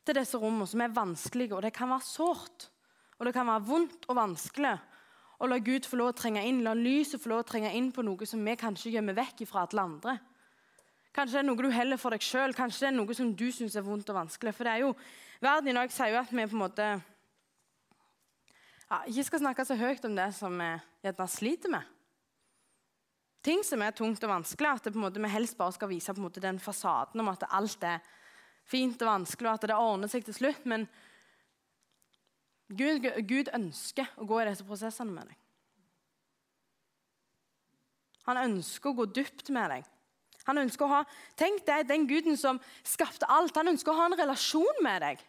Til 0.06 0.18
disse 0.20 0.38
rommene 0.38 0.68
som 0.70 0.84
er 0.86 0.94
vanskelige, 0.94 1.56
og 1.58 1.63
det 1.65 1.72
kan 1.74 1.89
være 1.89 2.06
sårt. 2.06 2.68
Og 3.18 3.25
det 3.25 3.34
kan 3.34 3.50
være 3.50 3.65
vondt 3.65 4.06
og 4.06 4.20
vanskelig 4.20 4.75
å 5.42 5.50
la 5.50 5.58
Gud 5.58 5.88
få 5.89 5.98
lov 5.98 6.12
å 6.12 6.15
trenge 6.20 6.44
inn, 6.46 6.62
la 6.62 6.75
lyset 6.77 7.18
få 7.24 7.32
lov 7.32 7.42
å 7.42 7.48
trenge 7.50 7.72
inn 7.74 7.89
på 7.96 8.06
noe 8.06 8.27
som 8.30 8.44
vi 8.46 8.53
kanskje 8.62 8.94
gjemmer 8.94 9.18
vekk 9.18 9.42
fra 9.50 9.65
alle 9.65 9.88
andre. 9.88 10.15
Kanskje 11.18 11.39
det 11.39 11.42
er 11.42 11.48
noe 11.50 11.65
du 11.65 11.74
heller 11.74 11.98
for 12.01 12.13
deg 12.13 12.22
sjøl, 12.25 12.53
kanskje 12.53 12.86
det 12.86 12.92
er 12.92 12.96
noe 13.00 13.18
som 13.18 13.34
du 13.34 13.48
syns 13.53 13.80
er 13.80 13.88
vondt 13.89 14.13
og 14.13 14.20
vanskelig. 14.22 14.53
For 14.53 14.70
det 14.70 14.75
er 14.75 14.86
jo, 14.86 14.94
Verden 15.42 15.74
i 15.74 15.75
dag 15.80 15.92
sier 15.98 16.13
jo 16.13 16.22
at 16.22 16.30
vi 16.30 16.46
på 16.46 16.56
en 16.60 16.62
måte 16.62 16.92
ja, 18.86 19.01
ikke 19.10 19.27
skal 19.32 19.44
snakke 19.48 19.65
så 19.65 19.82
høyt 19.82 20.06
om 20.06 20.15
det 20.22 20.30
som 20.38 20.62
vi 20.62 20.70
gjerne 21.10 21.30
sliter 21.34 21.74
med 21.74 21.92
ting 23.43 23.63
som 23.65 23.81
er 23.83 23.95
tungt 23.95 24.23
og 24.23 24.31
vanskelig, 24.31 24.69
at 24.71 24.89
det, 24.89 25.00
måte, 25.00 25.21
vi 25.21 25.31
helst 25.31 25.57
bare 25.59 25.75
skal 25.75 25.91
vise 25.91 26.15
måte, 26.17 26.43
den 26.43 26.62
fasaden 26.63 27.23
om 27.23 27.31
at 27.31 27.45
alt 27.51 27.83
er 27.88 28.03
fint 28.69 29.01
og 29.03 29.09
vanskelig, 29.09 29.50
og 29.50 29.57
at 29.57 29.67
det 29.69 29.77
ordner 29.77 30.12
seg 30.12 30.25
til 30.27 30.38
slutt. 30.38 30.67
Men 30.69 30.88
Gud, 32.73 33.05
Gud 33.27 33.51
ønsker 33.53 34.09
å 34.17 34.27
gå 34.27 34.41
i 34.41 34.47
disse 34.50 34.65
prosessene 34.67 35.13
med 35.13 35.31
deg. 35.31 35.39
Han 38.29 38.39
ønsker 38.39 38.91
å 38.93 38.97
gå 39.01 39.09
dypt 39.12 39.51
med 39.51 39.73
deg. 39.73 39.89
Han 40.47 40.59
ønsker 40.63 40.85
å 40.85 40.91
ha, 40.91 41.01
Tenk 41.39 41.63
deg 41.67 41.88
den 41.88 42.07
guden 42.07 42.39
som 42.39 42.59
skapte 42.88 43.27
alt. 43.31 43.55
Han 43.59 43.73
ønsker 43.73 43.91
å 43.91 44.00
ha 44.00 44.07
en 44.09 44.19
relasjon 44.19 44.83
med 44.83 45.03
deg. 45.03 45.23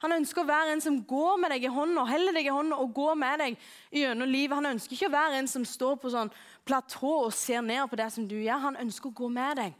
Han 0.00 0.14
ønsker 0.16 0.40
å 0.40 0.48
være 0.48 0.72
en 0.72 0.80
som 0.80 0.96
går 1.04 1.36
med 1.42 1.52
deg 1.52 1.66
i 1.66 1.72
hånda, 1.72 2.06
heller 2.08 2.32
deg 2.32 2.46
i 2.48 2.54
hånda 2.54 2.78
og 2.80 2.94
går 2.96 3.18
med 3.20 3.42
deg 3.42 3.66
gjennom 4.00 4.30
livet. 4.30 4.56
Han 4.56 4.72
ønsker 4.72 4.96
ikke 4.96 5.10
å 5.10 5.12
være 5.12 5.42
en 5.42 5.50
som 5.50 5.66
står 5.68 5.98
på 6.00 6.12
sånn 6.14 6.32
platå 6.64 7.12
og 7.26 7.34
ser 7.36 7.60
ned 7.66 7.84
på 7.90 7.98
det 8.00 8.08
som 8.14 8.28
du 8.28 8.38
gjør. 8.38 8.64
Han 8.64 8.80
ønsker 8.80 9.10
å 9.10 9.18
gå 9.20 9.28
med 9.34 9.60
deg. 9.60 9.76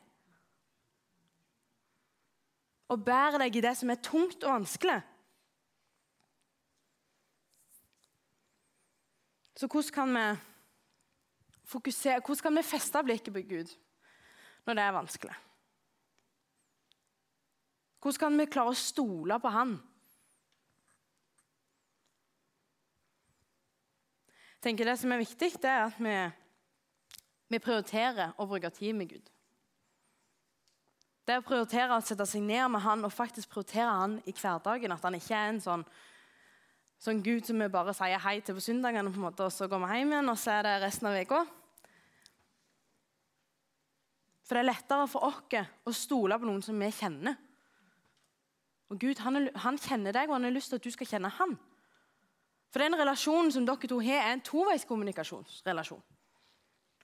Og 2.92 3.00
bære 3.06 3.40
deg 3.46 3.56
i 3.56 3.64
det 3.64 3.74
som 3.80 3.94
er 3.94 4.04
tungt 4.04 4.44
og 4.44 4.58
vanskelig. 4.58 5.00
Så 9.56 9.68
hvordan 9.68 9.92
kan 9.94 10.16
vi 10.16 10.28
fokusere, 11.68 12.20
hvordan 12.20 12.44
kan 12.44 12.60
vi 12.60 12.70
feste 12.76 13.06
blikket 13.08 13.32
på 13.32 13.48
Gud 13.48 13.72
når 14.66 14.76
det 14.76 14.84
er 14.84 14.98
vanskelig? 15.00 15.44
Hvordan 18.00 18.20
kan 18.20 18.40
vi 18.40 18.52
klare 18.52 18.72
å 18.72 18.84
stole 18.88 19.40
på 19.40 19.52
Han 19.52 19.80
tenker 24.60 24.84
Det 24.84 24.98
som 25.00 25.12
er 25.12 25.22
viktig, 25.22 25.52
det 25.62 25.70
er 25.70 25.86
at 25.88 25.98
vi, 25.98 26.16
vi 27.48 27.60
prioriterer 27.62 28.34
å 28.38 28.46
bruke 28.46 28.70
tid 28.74 28.96
med 28.96 29.12
Gud. 29.14 29.30
Det 31.26 31.38
å 31.38 31.44
prioritere 31.46 31.94
å 31.94 32.02
sette 32.04 32.26
seg 32.26 32.42
ned 32.42 32.66
med 32.72 32.82
han 32.82 33.04
og 33.06 33.12
faktisk 33.14 33.52
prioritere 33.52 33.90
han 33.90 34.16
i 34.26 34.34
hverdagen. 34.34 34.92
At 34.92 35.04
han 35.06 35.14
ikke 35.14 35.36
er 35.36 35.52
en 35.52 35.60
sånn, 35.62 35.84
sånn 36.98 37.22
Gud 37.22 37.46
som 37.46 37.60
vi 37.60 37.68
bare 37.70 37.94
sier 37.94 38.20
hei 38.24 38.40
til 38.42 38.56
på 38.56 38.64
søndagene, 38.64 39.12
på 39.12 39.20
en 39.20 39.28
måte, 39.28 39.46
og 39.46 39.54
så 39.54 39.68
går 39.70 39.84
vi 39.84 40.00
hjem 40.00 40.14
igjen, 40.16 40.32
og 40.32 40.40
så 40.40 40.56
er 40.56 40.66
det 40.66 40.74
resten 40.82 41.10
av 41.10 41.20
uka. 41.20 41.44
For 44.48 44.58
det 44.58 44.64
er 44.64 44.72
lettere 44.72 45.06
for 45.06 45.28
oss 45.28 45.70
å 45.86 45.94
stole 45.94 46.40
på 46.40 46.48
noen 46.48 46.64
som 46.66 46.80
vi 46.82 46.90
kjenner. 46.90 47.38
Og 48.90 48.98
Gud 48.98 49.20
han, 49.22 49.46
han 49.62 49.78
kjenner 49.78 50.16
deg, 50.16 50.26
og 50.26 50.40
han 50.40 50.48
har 50.48 50.56
lyst 50.56 50.72
til 50.72 50.80
at 50.80 50.86
du 50.88 50.90
skal 50.90 51.06
kjenne 51.06 51.30
han. 51.36 51.54
For 52.70 52.82
den 52.82 52.94
relasjonen 52.94 53.50
som 53.52 53.66
dere 53.66 53.90
to 53.90 53.98
har, 54.02 54.22
er 54.22 54.36
en 54.36 54.46
toveiskommunikasjonsrelasjon. 54.46 56.02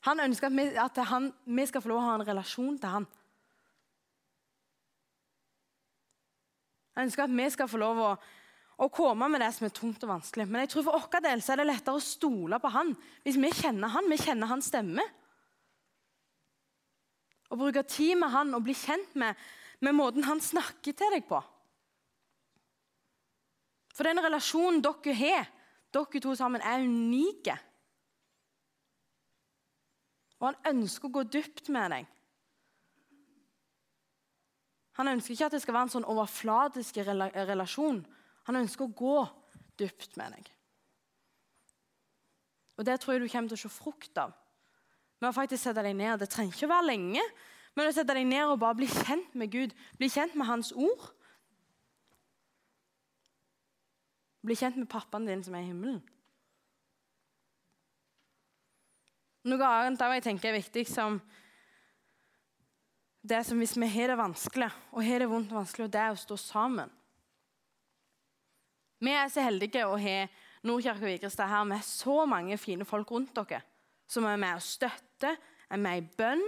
Han 0.06 0.22
ønsker 0.22 0.46
at, 0.46 0.54
vi, 0.54 0.66
at 0.78 0.98
han, 1.10 1.30
vi, 1.44 1.66
skal 1.66 1.82
få 1.82 1.90
lov 1.90 1.98
å 1.98 2.06
ha 2.06 2.16
en 2.20 2.26
relasjon 2.28 2.76
til 2.78 2.92
han. 2.92 3.06
Han 6.94 7.08
ønsker 7.08 7.26
at 7.26 7.34
vi 7.34 7.48
skal 7.52 7.70
få 7.70 7.80
lov 7.82 8.02
å, 8.04 8.10
å 8.86 8.88
komme 8.94 9.26
med 9.32 9.42
det 9.42 9.50
som 9.56 9.66
er 9.66 9.74
tungt 9.74 10.06
og 10.06 10.12
vanskelig. 10.14 10.46
Men 10.46 10.62
jeg 10.62 10.76
tror 10.76 10.86
for 10.86 11.00
vår 11.00 11.26
del 11.26 11.42
er 11.42 11.60
det 11.60 11.66
lettere 11.66 11.98
å 11.98 12.04
stole 12.04 12.60
på 12.62 12.72
han 12.76 12.94
hvis 13.26 13.40
vi 13.42 13.50
kjenner 13.58 13.92
han, 13.96 14.10
vi 14.12 14.20
kjenner 14.22 14.52
hans 14.52 14.70
stemme. 14.70 15.02
Å 17.50 17.58
bruke 17.58 17.82
tid 17.90 18.14
med 18.22 18.30
han 18.30 18.54
og 18.54 18.64
bli 18.66 18.74
kjent 18.78 19.18
med, 19.18 19.34
med 19.82 19.94
måten 19.98 20.26
han 20.26 20.40
snakker 20.42 20.94
til 20.94 21.18
deg 21.18 21.26
på. 21.26 21.42
For 23.96 24.06
den 24.06 24.20
relasjonen 24.20 24.82
dere 24.84 25.14
har, 25.16 25.46
dere 25.96 26.22
to 26.22 26.34
sammen 26.36 26.62
er 26.62 26.84
unike. 26.84 27.56
Og 30.40 30.50
han 30.50 30.76
ønsker 30.76 31.08
å 31.08 31.14
gå 31.16 31.24
dypt 31.32 31.70
med 31.72 31.94
deg. 31.94 32.12
Han 34.96 35.10
ønsker 35.12 35.34
ikke 35.34 35.48
at 35.50 35.56
det 35.56 35.62
skal 35.64 35.76
være 35.76 35.88
en 35.88 35.94
sånn 35.96 36.08
overflatisk 36.08 37.00
relasjon. 37.04 38.00
Han 38.48 38.60
ønsker 38.62 38.86
å 38.86 38.94
gå 38.96 39.16
dypt 39.80 40.16
med 40.20 40.36
deg. 40.36 40.52
Og 42.76 42.84
Det 42.84 42.98
tror 43.00 43.14
jeg 43.14 43.24
du 43.24 43.32
kommer 43.32 43.52
til 43.52 43.58
å 43.58 43.64
se 43.64 43.72
frukt 43.72 44.20
av. 44.20 44.32
Med 45.20 45.30
å 45.30 45.36
faktisk 45.36 45.62
sette 45.62 45.84
deg 45.84 45.96
ned. 45.96 46.18
Det 46.20 46.28
trenger 46.32 46.52
ikke 46.52 46.68
å 46.68 46.74
være 46.74 46.90
lenge, 46.90 47.22
men 47.76 47.88
å 47.88 47.92
sette 47.92 48.16
deg 48.16 48.26
ned 48.28 48.52
og 48.52 48.60
bare 48.60 48.76
bli 48.76 48.88
kjent 48.88 49.36
med 49.36 49.52
Gud. 49.52 49.72
Bli 49.96 50.08
kjent 50.12 50.36
med 50.36 50.48
Hans 50.48 50.72
ord. 50.76 51.08
Bli 54.46 54.54
kjent 54.54 54.78
med 54.78 54.88
pappaen 54.90 55.26
din 55.26 55.42
som 55.42 55.56
er 55.58 55.64
i 55.64 55.70
himmelen. 55.72 55.98
Noe 59.46 59.66
annet 59.66 60.02
jeg 60.16 60.24
tenker 60.26 60.50
er 60.50 60.58
viktig, 60.58 60.86
som 60.90 61.20
det 63.26 63.40
som 63.46 63.58
hvis 63.58 63.74
vi 63.78 63.88
har 63.90 64.12
det 64.12 64.18
vanskelig 64.18 64.68
og 64.92 65.02
har 65.02 65.22
det 65.22 65.28
vondt 65.30 65.50
og 65.50 65.60
vanskelig, 65.60 65.86
og 65.86 65.94
det 65.94 66.02
er 66.02 66.14
å 66.14 66.18
stå 66.18 66.38
sammen. 66.38 66.90
Vi 69.02 69.12
er 69.12 69.30
så 69.30 69.42
heldige 69.44 69.86
å 69.86 69.98
ha 70.00 70.18
Nordkirke 70.66 71.04
og 71.04 71.10
Vigrestad 71.10 71.50
her 71.50 71.66
med 71.68 71.84
så 71.86 72.22
mange 72.26 72.58
fine 72.58 72.86
folk 72.88 73.10
rundt 73.12 73.34
dere 73.36 73.62
som 74.06 74.26
er 74.26 74.38
med 74.38 74.58
og 74.58 74.62
støtter, 74.62 75.34
er 75.66 75.80
med 75.82 75.98
i 75.98 76.06
bønn. 76.18 76.44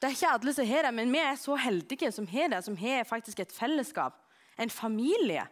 Det 0.00 0.08
er 0.08 0.16
ikke 0.16 0.30
alle 0.38 0.54
som 0.56 0.68
har 0.70 0.88
det, 0.88 0.94
men 0.96 1.12
vi 1.12 1.20
er 1.20 1.36
så 1.36 1.58
heldige 1.60 2.12
som 2.14 2.28
har 2.30 2.48
det, 2.54 2.62
som 2.64 2.76
har 2.80 3.04
faktisk 3.08 3.42
et 3.44 3.52
fellesskap 3.52 4.16
en 4.58 4.70
familie 4.70 5.46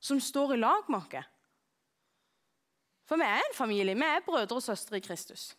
som 0.00 0.20
står 0.20 0.54
i 0.54 0.60
lag 0.60 0.90
med 0.90 0.98
oss. 0.98 1.32
For 3.06 3.20
vi 3.20 3.26
er 3.26 3.38
en 3.38 3.54
familie. 3.54 3.94
Vi 3.94 4.02
er 4.02 4.24
brødre 4.26 4.58
og 4.58 4.62
søstre 4.62 4.98
i 4.98 5.04
Kristus. 5.04 5.54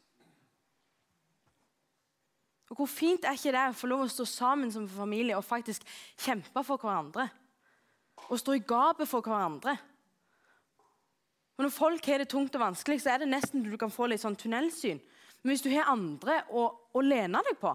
Og 2.69 2.75
Hvor 2.75 2.85
fint 2.85 3.23
er 3.23 3.37
ikke 3.37 3.53
det 3.55 3.65
å 3.69 3.75
få 3.79 3.87
lov 3.87 4.03
å 4.03 4.11
stå 4.11 4.25
sammen 4.27 4.71
som 4.71 4.89
familie 4.91 5.37
og 5.37 5.45
faktisk 5.47 5.85
kjempe 6.19 6.63
for 6.67 6.81
hverandre? 6.81 7.29
Og 8.27 8.39
stå 8.41 8.57
i 8.57 8.65
gapet 8.67 9.07
for 9.07 9.23
hverandre? 9.23 9.77
Og 11.57 11.63
Når 11.63 11.73
folk 11.73 12.05
har 12.05 12.19
det 12.21 12.29
tungt 12.29 12.55
og 12.55 12.61
vanskelig, 12.61 12.99
så 13.01 13.13
er 13.13 13.23
det 13.23 13.31
nesten 13.31 13.63
du 13.63 13.77
kan 13.79 13.91
få 13.93 14.09
litt 14.11 14.21
sånn 14.21 14.35
tunnelsyn. 14.35 14.99
Men 15.41 15.53
hvis 15.53 15.63
du 15.63 15.71
har 15.71 15.89
andre 15.89 16.41
å, 16.51 16.67
å 16.93 17.01
lene 17.01 17.39
deg 17.47 17.57
på, 17.61 17.71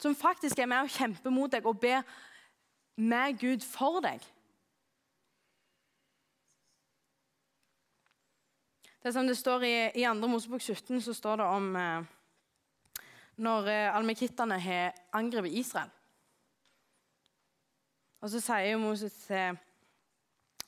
Som 0.00 0.16
faktisk 0.16 0.58
er 0.58 0.68
med 0.70 0.86
og 0.86 0.92
kjemper 0.92 1.32
mot 1.32 1.52
deg 1.52 1.66
og 1.68 1.76
ber 1.80 2.00
med 2.96 3.36
Gud 3.40 3.64
for 3.64 4.00
deg. 4.00 4.22
Det 9.00 9.12
som 9.12 9.28
det 9.28 9.36
står 9.36 9.64
I, 9.64 9.74
i 10.00 10.04
2. 10.04 10.28
Mosebok 10.28 10.60
17 10.60 11.00
så 11.04 11.14
står 11.16 11.40
det 11.40 11.46
om 11.48 11.76
eh, 11.76 12.08
når 13.40 13.68
eh, 13.72 13.96
almekittene 13.96 14.58
har 14.60 14.96
angrepet 15.16 15.56
Israel. 15.60 15.92
Og 18.20 18.28
Så 18.28 18.40
sier 18.44 18.76
Moses 18.80 19.14
til, 19.24 19.56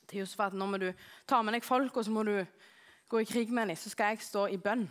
til 0.08 0.24
Josef 0.24 0.40
at 0.40 0.56
nå 0.56 0.68
må 0.68 0.80
du 0.80 0.88
ta 1.28 1.40
med 1.44 1.56
deg 1.56 1.64
folk 1.64 1.96
og 1.96 2.04
så 2.04 2.12
må 2.12 2.24
du 2.28 2.36
gå 3.08 3.20
i 3.20 3.28
krig 3.28 3.52
med 3.52 3.68
dem. 3.68 3.76
Så 3.76 3.92
skal 3.92 4.12
jeg 4.12 4.24
stå 4.28 4.46
i 4.48 4.60
bønn 4.60 4.88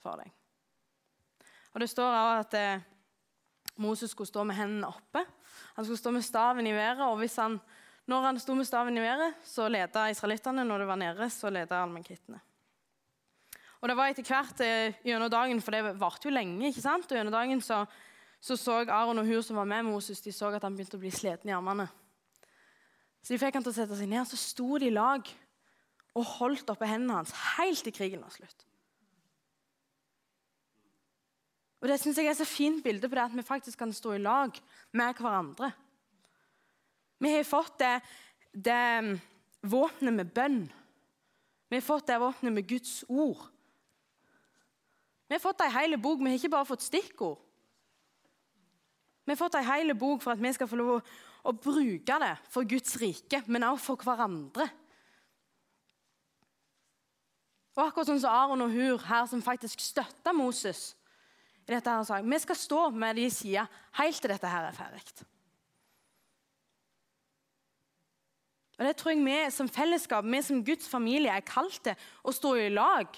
for 0.00 0.20
deg. 0.20 0.35
Og 1.76 1.80
Det 1.80 1.90
står 1.92 2.08
også 2.08 2.36
at 2.40 2.54
eh, 2.56 2.84
Moses 3.76 4.10
skulle 4.10 4.28
stå 4.28 4.46
med 4.48 4.56
hendene 4.56 4.88
oppe. 4.88 5.20
Han 5.76 5.84
skulle 5.84 6.00
stå 6.00 6.10
med 6.10 6.24
staven 6.24 6.66
i 6.66 6.72
været. 6.72 7.04
og 7.04 7.20
han 7.36 7.60
når 8.06 8.22
han 8.22 8.38
sto 8.38 8.54
med 8.54 8.64
staven 8.64 8.96
i 8.96 9.02
været, 9.02 9.34
så 9.44 9.68
leda 9.68 10.06
israelittene. 10.08 10.64
Når 10.64 10.78
det 10.78 10.86
var 10.86 10.96
nede, 10.96 11.30
så 11.30 11.50
leda 11.50 11.82
allmennkittene. 11.82 12.40
Og 13.80 13.88
det 13.88 13.96
var 13.96 14.08
etter 14.08 14.24
hvert 14.24 14.60
eh, 14.64 14.94
gjennom 15.04 15.30
dagen, 15.30 15.60
for 15.60 15.74
det 15.74 16.00
varte 16.00 16.30
jo 16.30 16.32
lenge. 16.32 16.68
ikke 16.68 16.80
sant? 16.80 17.10
Og 17.10 17.18
gjennom 17.18 17.34
dagen 17.34 17.60
så, 17.60 17.84
så, 18.40 18.56
så 18.56 18.78
Aron 18.88 19.18
og 19.18 19.26
Hur 19.26 19.42
som 19.42 19.56
var 19.60 19.68
med 19.68 19.82
Moses, 19.82 20.20
de 20.20 20.32
så 20.32 20.48
at 20.48 20.62
han 20.62 20.74
begynte 20.74 20.96
å 20.96 21.02
bli 21.02 21.10
sliten 21.10 21.50
i 21.50 21.54
armene. 21.54 21.90
Så 23.20 23.34
de 23.34 23.42
fikk 23.42 23.58
han 23.58 23.66
til 23.66 23.74
å 23.74 23.76
sette 23.76 23.98
seg 23.98 24.08
ned. 24.08 24.24
Så 24.30 24.38
sto 24.38 24.78
de 24.78 24.88
i 24.88 24.94
lag 24.94 25.28
og 26.16 26.30
holdt 26.38 26.70
oppe 26.72 26.88
hendene 26.88 27.18
hans 27.18 27.34
helt 27.58 27.84
til 27.84 27.92
krigen 27.92 28.24
var 28.24 28.32
slutt. 28.32 28.65
Og 31.80 31.88
Det 31.88 32.00
synes 32.00 32.18
jeg 32.18 32.26
er 32.26 32.38
så 32.38 32.44
fint 32.48 32.84
bilde 32.84 33.08
på 33.08 33.14
det 33.14 33.24
at 33.24 33.36
vi 33.36 33.42
faktisk 33.42 33.78
kan 33.78 33.92
stå 33.92 34.12
i 34.16 34.22
lag 34.22 34.50
med 34.92 35.14
hverandre. 35.14 35.72
Vi 37.20 37.32
har 37.32 37.44
fått 37.44 37.78
det, 37.78 38.00
det 38.52 38.80
mm, 39.04 39.20
våpenet 39.62 40.14
med 40.14 40.32
bønn. 40.34 40.72
Vi 41.68 41.76
har 41.76 41.84
fått 41.84 42.06
det 42.08 42.20
våpenet 42.20 42.52
med 42.52 42.68
Guds 42.68 43.04
ord. 43.08 43.44
Vi 45.28 45.34
har 45.34 45.42
fått 45.42 45.60
ei 45.64 45.72
hel 45.74 45.96
bok, 45.98 46.20
vi 46.20 46.30
har 46.30 46.38
ikke 46.38 46.52
bare 46.54 46.68
fått 46.68 46.86
stikkord. 46.86 47.38
Vi 49.26 49.34
har 49.34 49.40
fått 49.40 49.56
ei 49.58 49.64
hel 49.66 49.94
bok 49.98 50.22
for 50.22 50.36
at 50.36 50.42
vi 50.42 50.52
skal 50.54 50.68
få 50.70 50.78
lov 50.78 51.00
å 51.46 51.52
bruke 51.52 52.18
det 52.22 52.34
for 52.50 52.66
Guds 52.68 52.96
rike, 53.02 53.42
men 53.46 53.66
også 53.66 53.90
for 53.90 54.06
hverandre. 54.06 54.68
Og 57.76 57.82
akkurat 57.84 58.08
sånn 58.08 58.22
som 58.22 58.32
Aron 58.32 58.64
og 58.64 58.72
Hur 58.72 59.02
her, 59.04 59.26
som 59.28 59.42
faktisk 59.44 59.82
støtta 59.84 60.32
Moses 60.32 60.94
i 61.66 61.74
dette 61.74 61.90
her, 61.90 62.04
sa 62.06 62.20
vi 62.22 62.38
skal 62.38 62.58
stå 62.58 62.82
med 62.94 63.18
de 63.18 63.26
sider 63.30 63.66
helt 63.98 64.20
til 64.22 64.30
dette 64.30 64.50
her 64.50 64.68
er 64.68 64.76
ferdig. 64.76 65.02
Og 68.76 68.84
Det 68.84 68.96
tror 68.96 69.14
jeg 69.14 69.24
vi 69.24 69.50
som 69.50 69.68
fellesskap, 69.68 70.24
vi 70.24 70.42
som 70.42 70.64
Guds 70.64 70.88
familie, 70.88 71.32
er 71.32 71.40
kalt 71.40 71.80
til 71.82 71.94
å 72.22 72.32
stå 72.34 72.54
i 72.60 72.68
lag. 72.68 73.08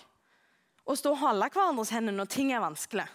Og 0.87 0.97
stå 0.97 1.13
og 1.13 1.21
holde 1.21 1.49
hverandres 1.53 1.91
hender 1.93 2.15
når 2.15 2.31
ting 2.33 2.53
er 2.55 2.63
vanskelig. 2.63 3.09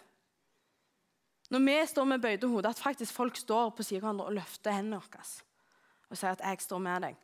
Når 1.50 1.64
vi 1.64 1.78
står 1.88 2.06
med 2.10 2.22
bøyde 2.22 2.50
hoder, 2.50 2.70
at 2.70 2.82
faktisk 2.82 3.14
folk 3.14 3.38
står 3.38 3.72
på 3.74 3.86
siden 3.86 4.04
av 4.04 4.10
hverandre 4.10 4.28
og 4.28 4.38
løfter 4.38 4.76
hendene 4.76 5.00
våre 5.02 5.24
og 6.14 6.18
sier 6.18 6.32
at 6.32 6.42
'jeg 6.42 6.62
står 6.62 6.78
med 6.78 7.02
deg'. 7.02 7.16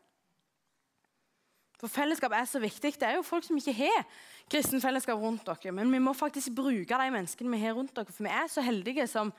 For 1.80 1.88
Fellesskap 1.88 2.34
er 2.36 2.48
så 2.50 2.60
viktig. 2.60 2.92
Det 3.00 3.08
er 3.08 3.16
jo 3.16 3.24
folk 3.24 3.46
som 3.48 3.58
ikke 3.60 3.74
har 3.78 4.04
kristen 4.52 4.82
fellesskap 4.84 5.20
rundt 5.22 5.46
dere. 5.48 5.72
Men 5.76 5.92
vi 5.94 6.02
må 6.04 6.12
faktisk 6.18 6.52
bruke 6.58 7.00
de 7.00 7.14
menneskene 7.14 7.54
vi 7.54 7.62
har 7.62 7.78
rundt 7.78 7.96
dere. 7.96 8.12
For 8.12 8.28
vi 8.28 8.34
er 8.36 8.50
så 8.52 8.64
heldige 8.66 9.08
som 9.08 9.32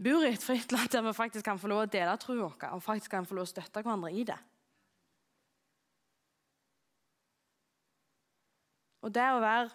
bor 0.00 0.24
i 0.24 0.32
et 0.32 0.44
fritt 0.44 0.72
land 0.72 0.88
der 0.88 1.04
vi 1.04 1.12
faktisk 1.12 1.44
kan 1.44 1.60
få 1.60 1.68
lov 1.68 1.84
å 1.84 1.90
dele 1.92 2.16
troen 2.20 2.40
vår 2.40 2.70
og 2.72 2.80
faktisk 2.84 3.12
kan 3.12 3.28
få 3.28 3.36
lov 3.36 3.44
å 3.44 3.52
støtte 3.52 3.82
hverandre 3.84 4.12
i 4.16 4.24
det. 4.24 4.38
Og 9.04 9.12
det 9.12 9.28
å 9.28 9.40
være 9.40 9.68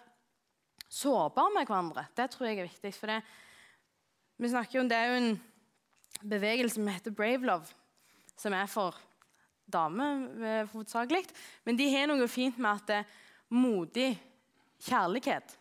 sårbar 0.90 1.52
med 1.54 1.66
hverandre, 1.66 2.06
det 2.18 2.30
tror 2.32 2.48
jeg 2.48 2.60
er 2.60 2.68
viktig. 2.68 2.92
For 2.94 3.10
det, 3.10 3.20
vi 4.42 4.50
snakker 4.50 4.80
jo 4.80 4.86
det 4.90 4.98
er 4.98 5.12
jo 5.12 5.20
en 5.22 5.34
bevegelse 6.26 6.78
som 6.78 6.90
heter 6.90 7.14
Brave 7.14 7.46
Love, 7.46 7.70
som 8.38 8.54
er 8.54 8.70
for 8.70 8.98
damer 9.66 10.26
eh, 10.40 10.72
hovedsakelig. 10.72 11.26
Men 11.66 11.78
de 11.78 11.90
har 11.92 12.10
noe 12.10 12.28
fint 12.30 12.58
med 12.58 12.72
at 12.72 12.90
det 12.90 12.98
er 13.02 13.14
modig 13.54 14.10
kjærlighet 14.86 15.56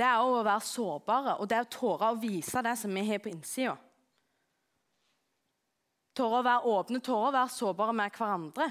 det 0.00 0.06
er 0.08 0.24
å 0.24 0.40
være 0.40 0.64
sårbare, 0.64 1.36
og 1.42 1.48
det 1.48 1.58
er 1.58 1.66
å 1.66 1.72
tåre 1.74 2.08
å 2.08 2.20
vise 2.20 2.62
det 2.64 2.72
som 2.80 2.94
vi 2.96 3.02
har 3.04 3.20
på 3.20 3.28
innsida. 3.28 3.74
Tåre 6.16 6.40
å 6.40 6.46
være 6.46 6.70
åpne, 6.72 7.02
tåre 7.04 7.28
å 7.28 7.34
være 7.34 7.52
sårbare 7.52 7.96
med 7.98 8.16
hverandre. 8.16 8.70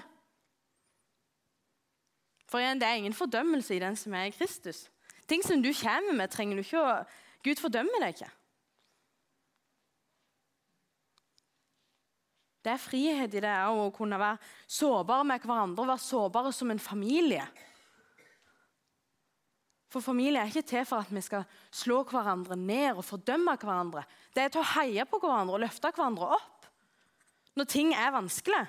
For 2.50 2.64
igjen, 2.64 2.82
det 2.82 2.90
er 2.90 2.98
ingen 2.98 3.16
fordømmelse 3.16 3.78
i 3.78 3.82
den 3.84 3.98
som 4.00 4.16
er 4.18 4.34
Kristus. 4.34 4.88
Ting 5.30 5.46
som 5.46 5.62
du 5.62 5.70
kommer 5.78 6.18
med, 6.18 6.34
trenger 6.34 6.58
du 6.58 6.66
ikke 6.66 6.82
å 6.82 6.98
Gud 7.46 7.62
fordømmer 7.62 8.02
deg 8.04 8.18
ikke. 8.18 8.32
Det 12.64 12.74
er 12.74 12.82
frihet 12.82 13.36
i 13.36 13.42
det 13.44 13.56
å 13.72 13.88
kunne 13.96 14.20
være 14.20 14.40
sårbare 14.68 15.28
med 15.28 15.44
hverandre 15.46 15.88
være 15.88 16.04
sårbare 16.04 16.54
som 16.56 16.72
en 16.74 16.82
familie. 16.84 17.46
For 19.90 20.06
familie 20.06 20.44
er 20.44 20.52
ikke 20.52 20.68
til 20.70 20.84
for 20.86 21.02
at 21.02 21.14
vi 21.14 21.22
skal 21.26 21.48
slå 21.74 22.04
hverandre 22.10 22.58
ned 22.60 23.00
og 23.00 23.06
fordømme 23.08 23.56
hverandre. 23.58 24.04
Det 24.36 24.44
er 24.44 24.52
til 24.54 24.62
å 24.62 24.72
heie 24.76 25.08
på 25.10 25.22
hverandre 25.24 25.56
og 25.56 25.64
løfte 25.64 25.94
hverandre 25.96 26.34
opp 26.36 26.68
når 27.58 27.72
ting 27.72 27.96
er 27.98 28.14
vanskelig 28.14 28.68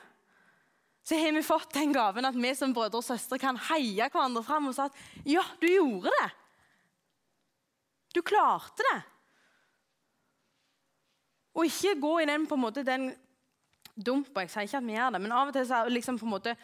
så 1.03 1.17
har 1.17 1.33
vi 1.33 1.43
fått 1.43 1.73
den 1.75 1.93
gaven 1.93 2.29
at 2.29 2.37
vi 2.37 2.51
som 2.55 2.75
brødre 2.77 3.01
og 3.01 3.07
søstre 3.07 3.39
kan 3.41 3.57
heie 3.71 4.09
hverandre 4.13 4.45
fram 4.47 4.69
og 4.71 4.77
si 4.77 4.85
at 4.85 4.99
ja, 5.27 5.43
du 5.59 5.67
gjorde 5.67 6.13
det. 6.15 6.29
Du 8.15 8.21
klarte 8.27 8.85
det. 8.87 8.99
Og 11.59 11.67
ikke 11.67 11.97
gå 12.03 12.13
i 12.21 12.29
den 12.31 12.47
på 12.47 12.55
en 12.55 12.63
måte, 12.63 12.87
den 12.87 13.09
dumpa. 13.95 14.45
Jeg 14.45 14.53
sier 14.53 14.69
ikke 14.69 14.81
at 14.81 14.87
vi 14.87 14.97
gjør 14.97 15.15
det, 15.15 15.21
men 15.25 15.35
av 15.35 15.51
og 15.51 15.57
til 15.57 15.67
så 15.69 15.81
er 15.81 15.89
det 15.89 15.97
liksom 15.97 16.19
på 16.21 16.29
en 16.29 16.35
måte 16.35 16.55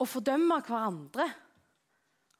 å 0.00 0.06
fordømme 0.08 0.60
hverandre. 0.66 1.26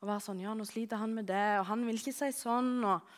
Og 0.01 0.09
være 0.11 0.25
sånn 0.25 0.43
Ja, 0.43 0.55
nå 0.57 0.67
sliter 0.69 1.01
han 1.01 1.15
med 1.17 1.29
det, 1.31 1.45
og 1.61 1.69
han 1.71 1.85
vil 1.87 2.01
ikke 2.01 2.13
si 2.13 2.31
sånn. 2.37 2.77
Og... 2.85 3.15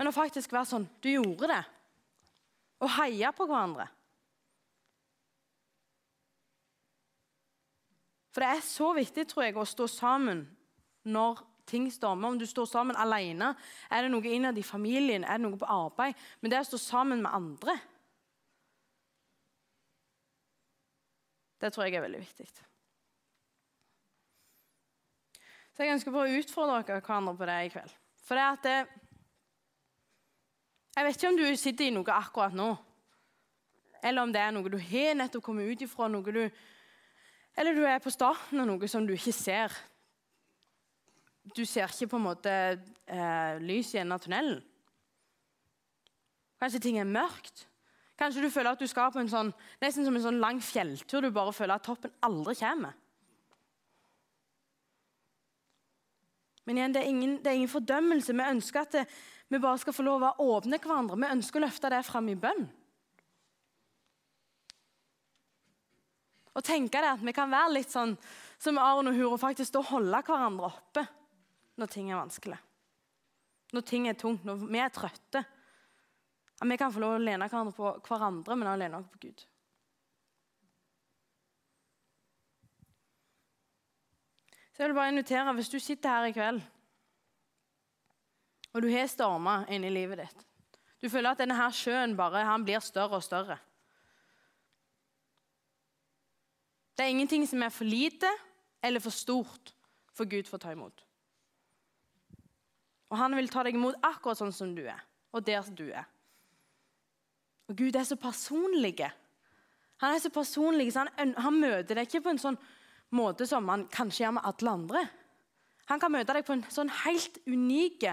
Men 0.00 0.08
å 0.08 0.16
faktisk 0.16 0.54
være 0.54 0.70
sånn 0.70 0.88
Du 1.02 1.10
gjorde 1.12 1.50
det. 1.50 1.62
Og 2.80 2.94
heie 2.96 3.32
på 3.36 3.44
hverandre. 3.44 3.90
For 8.30 8.44
det 8.44 8.50
er 8.54 8.64
så 8.64 8.92
viktig 8.94 9.26
tror 9.28 9.44
jeg, 9.44 9.56
å 9.58 9.66
stå 9.66 9.88
sammen 9.90 10.44
når 11.10 11.42
ting 11.70 11.88
stormer. 11.92 12.30
Om 12.30 12.38
du 12.40 12.46
står 12.48 12.68
sammen 12.70 12.98
alene, 12.98 13.52
er 13.90 14.06
det 14.06 14.12
noe 14.12 14.32
innad 14.32 14.58
i 14.58 14.66
familien, 14.66 15.26
er 15.26 15.38
det 15.38 15.44
noe 15.44 15.58
på 15.58 15.68
arbeid. 15.70 16.18
Men 16.40 16.52
det 16.52 16.62
å 16.62 16.68
stå 16.70 16.80
sammen 16.80 17.22
med 17.24 17.34
andre 17.34 17.76
Det 21.60 21.72
tror 21.72 21.86
jeg 21.86 21.98
er 21.98 22.04
veldig 22.06 22.20
viktig. 22.22 22.46
Så 25.76 25.84
jeg 25.84 25.94
ønsker 25.94 26.14
bare 26.14 26.30
å 26.30 26.40
utfordre 26.40 26.80
dere 26.84 27.04
hverandre 27.04 27.36
på 27.36 27.48
det 27.48 27.58
i 27.64 27.70
kveld. 27.72 27.92
For 28.26 28.38
det 28.38 28.48
at 28.48 28.66
det, 28.66 28.78
Jeg 30.96 31.06
vet 31.06 31.16
ikke 31.16 31.28
om 31.28 31.36
du 31.38 31.56
sitter 31.56 31.86
i 31.86 31.92
noe 31.94 32.12
akkurat 32.12 32.54
nå, 32.56 32.72
eller 34.02 34.22
om 34.26 34.32
det 34.34 34.40
er 34.42 34.50
noe 34.52 34.72
du 34.72 34.76
har 34.76 35.14
nettopp 35.14 35.44
kommet 35.46 35.70
ut 35.70 35.84
ifra, 35.86 36.08
noe 36.10 36.34
du 36.34 36.42
eller 37.56 37.74
du 37.74 37.84
er 37.86 38.02
på 38.02 38.12
starten 38.12 38.62
av 38.62 38.68
noe 38.68 38.88
som 38.88 39.06
du 39.06 39.14
ikke 39.14 39.34
ser. 39.34 39.74
Du 41.56 41.64
ser 41.66 41.90
ikke 41.90 42.12
på 42.12 42.20
en 42.20 42.26
måte 42.28 42.52
eh, 42.52 43.58
lys 43.62 43.94
i 43.94 44.00
enden 44.00 44.16
av 44.16 44.22
tunnelen. 44.22 44.60
Kanskje 46.60 46.82
ting 46.84 47.00
er 47.00 47.08
mørkt. 47.08 47.66
Kanskje 48.20 48.42
du 48.44 48.50
føler 48.52 48.74
at 48.74 48.80
du 48.80 48.88
skal 48.90 49.12
på 49.14 49.22
en 49.22 49.30
sånn, 49.32 49.50
nesten 49.80 50.04
som 50.04 50.16
en 50.16 50.24
sånn 50.26 50.40
lang 50.42 50.58
fjelltur. 50.60 51.24
Du 51.24 51.32
bare 51.32 51.54
føler 51.56 51.78
at 51.78 51.86
toppen 51.86 52.12
aldri 52.26 52.52
kommer. 52.60 52.98
Men 56.68 56.78
igjen, 56.78 56.92
det 56.94 57.00
er 57.00 57.08
ingen, 57.08 57.32
det 57.40 57.50
er 57.50 57.56
ingen 57.56 57.72
fordømmelse. 57.72 58.36
Vi 58.36 58.50
ønsker 58.52 58.84
at 58.84 58.98
det, 58.98 59.06
vi 59.50 59.58
bare 59.62 59.80
skal 59.80 59.96
få 59.96 60.04
lov 60.04 60.26
å 60.28 60.34
åpne 60.58 60.78
hverandre. 60.78 61.16
Vi 61.18 61.32
ønsker 61.38 61.58
å 61.58 61.64
løfte 61.64 61.90
det 61.90 62.02
fram 62.06 62.28
i 62.28 62.36
bønn. 62.38 62.68
Og 66.54 66.66
tenke 66.66 67.00
det 67.00 67.14
at 67.14 67.24
vi 67.24 67.34
kan 67.34 67.50
være 67.50 67.72
litt 67.78 67.90
sånn 67.90 68.12
som 68.60 68.78
Aron 68.82 69.08
og 69.08 69.16
Hur 69.16 69.32
og 69.32 69.40
faktisk 69.40 69.78
å 69.80 69.86
holde 69.94 70.20
hverandre 70.26 70.68
oppe 70.68 71.06
når 71.80 71.90
ting 71.94 72.10
er 72.10 72.20
vanskelig. 72.20 72.58
Når 73.72 73.86
ting 73.86 74.08
er 74.10 74.18
tungt, 74.18 74.44
når 74.44 74.66
vi 74.66 74.82
er 74.82 74.92
trøtte. 74.92 75.44
At 76.60 76.68
vi 76.68 76.76
kan 76.76 76.92
få 76.92 77.00
lov 77.00 77.16
å 77.16 77.22
lene 77.22 77.48
hverandre 77.48 77.72
på 77.72 77.92
hverandre, 78.08 78.56
men 78.56 78.68
også 78.68 78.82
lene 78.82 78.98
oss 79.00 79.08
på 79.08 79.22
Gud. 79.22 79.46
Så 84.70 84.84
jeg 84.84 84.88
vil 84.88 84.96
bare 84.96 85.12
invitere, 85.12 85.52
Hvis 85.52 85.68
du 85.68 85.78
sitter 85.78 86.08
her 86.08 86.24
i 86.24 86.32
kveld 86.32 86.62
og 88.72 88.82
du 88.82 88.88
har 88.88 89.08
stormer 89.10 89.66
inni 89.68 89.90
livet 89.90 90.18
ditt, 90.18 90.46
Du 91.02 91.08
føler 91.08 91.30
at 91.30 91.38
denne 91.40 91.56
her 91.56 91.72
sjøen 91.72 92.16
bare 92.16 92.44
han 92.44 92.64
blir 92.64 92.78
større 92.84 93.16
og 93.16 93.22
større. 93.24 93.56
Det 96.96 97.06
er 97.06 97.08
ingenting 97.14 97.46
som 97.48 97.62
er 97.62 97.72
for 97.72 97.84
lite 97.84 98.28
eller 98.82 99.00
for 99.00 99.10
stort 99.10 99.72
for 100.12 100.28
Gud 100.28 100.44
for 100.44 100.58
å 100.58 100.60
ta 100.60 100.72
imot. 100.72 101.04
Og 103.08 103.16
han 103.16 103.36
vil 103.36 103.48
ta 103.48 103.64
deg 103.64 103.74
imot 103.74 103.96
akkurat 104.04 104.36
sånn 104.36 104.52
som 104.52 104.74
du 104.76 104.82
er, 104.84 105.00
og 105.32 105.46
der 105.46 105.64
du 105.72 105.86
er. 105.88 106.04
Og 107.70 107.76
Gud 107.78 107.94
er 107.96 108.06
så 108.06 108.18
personlig. 108.18 108.96
Han 110.02 110.14
er 110.14 110.18
så 110.18 110.30
personlig, 110.34 110.92
så 110.92 111.04
han, 111.06 111.34
han 111.38 111.60
møter 111.60 111.94
deg 111.94 112.08
ikke 112.08 112.24
på 112.24 112.32
en 112.34 112.42
sånn 112.42 112.58
måte 113.14 113.46
som 113.46 113.68
han 113.70 113.86
kanskje 113.92 114.24
gjør 114.24 114.34
med 114.38 114.48
alle 114.50 114.74
andre. 114.74 115.04
Han 115.90 116.02
kan 116.02 116.12
møte 116.14 116.34
deg 116.34 116.46
på 116.46 116.56
en 116.56 116.64
sånn 116.70 116.90
helt 117.04 117.38
unik 117.46 118.08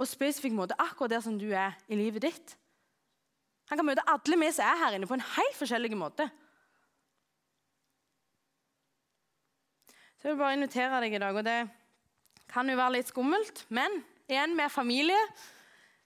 og 0.00 0.08
spesifikk 0.08 0.56
måte 0.56 0.76
akkurat 0.80 1.14
der 1.14 1.24
som 1.24 1.38
du 1.40 1.50
er 1.52 1.76
i 1.88 1.96
livet 1.96 2.26
ditt. 2.26 2.54
Han 3.70 3.80
kan 3.80 3.88
møte 3.88 4.04
alle 4.10 4.38
vi 4.40 4.50
som 4.52 4.68
er 4.68 4.80
her 4.82 4.96
inne, 4.96 5.08
på 5.08 5.16
en 5.16 5.28
helt 5.34 5.56
forskjellig 5.56 5.96
måte. 5.96 6.28
Så 10.20 10.28
jeg 10.28 10.34
vil 10.34 10.40
bare 10.40 10.56
invitere 10.58 11.00
deg 11.04 11.16
i 11.16 11.20
dag. 11.20 11.36
og 11.36 11.44
Det 11.44 11.58
kan 12.52 12.68
jo 12.68 12.76
være 12.76 12.98
litt 12.98 13.12
skummelt, 13.12 13.64
men 13.68 14.02
igjen, 14.28 14.56
vi 14.56 14.64
er 14.64 14.72
familie. 14.72 15.20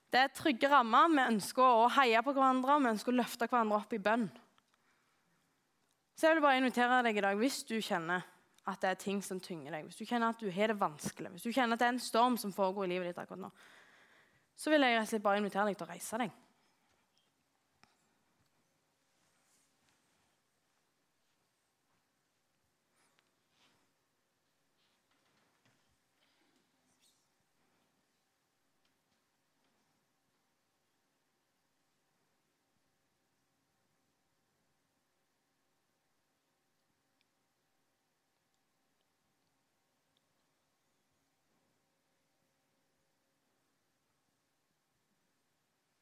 Det 0.08 0.20
er 0.20 0.32
trygge 0.32 0.70
rammer. 0.72 1.10
Vi 1.12 1.24
ønsker 1.34 1.64
å 1.64 1.88
heie 1.98 2.20
på 2.24 2.32
hverandre 2.36 2.78
vi 2.80 2.92
ønsker 2.94 3.12
å 3.12 3.18
løfte 3.18 3.48
hverandre 3.48 3.80
opp 3.80 3.92
i 3.92 4.00
bønn. 4.02 4.28
Så 6.18 6.26
jeg 6.26 6.38
vil 6.38 6.42
bare 6.42 6.58
invitere 6.58 7.02
deg 7.06 7.20
i 7.20 7.22
dag 7.22 7.38
hvis 7.38 7.60
du 7.68 7.76
kjenner 7.78 8.24
at 8.68 8.80
det 8.82 8.90
er 8.90 8.98
ting 9.00 9.20
som 9.24 9.38
tynger 9.40 9.72
deg, 9.72 9.86
hvis 9.86 10.00
du 10.00 10.04
kjenner 10.04 10.34
at 10.34 10.40
du 10.42 10.48
har 10.52 10.72
det 10.72 10.76
vanskelig, 10.80 11.30
hvis 11.32 11.46
du 11.46 11.52
kjenner 11.54 11.76
at 11.76 11.80
det 11.80 11.86
er 11.86 11.94
en 11.94 12.02
storm 12.02 12.36
som 12.40 12.52
foregår 12.52 12.88
i 12.88 12.90
livet 12.90 13.12
ditt 13.12 13.20
akkurat 13.22 13.46
nå, 13.46 13.52
så 14.58 14.72
vil 14.72 14.84
jeg 14.84 15.22
bare 15.24 15.40
invitere 15.40 15.70
deg 15.70 15.78
til 15.78 15.86
å 15.86 15.92
reise 15.92 16.20
deg. 16.20 16.34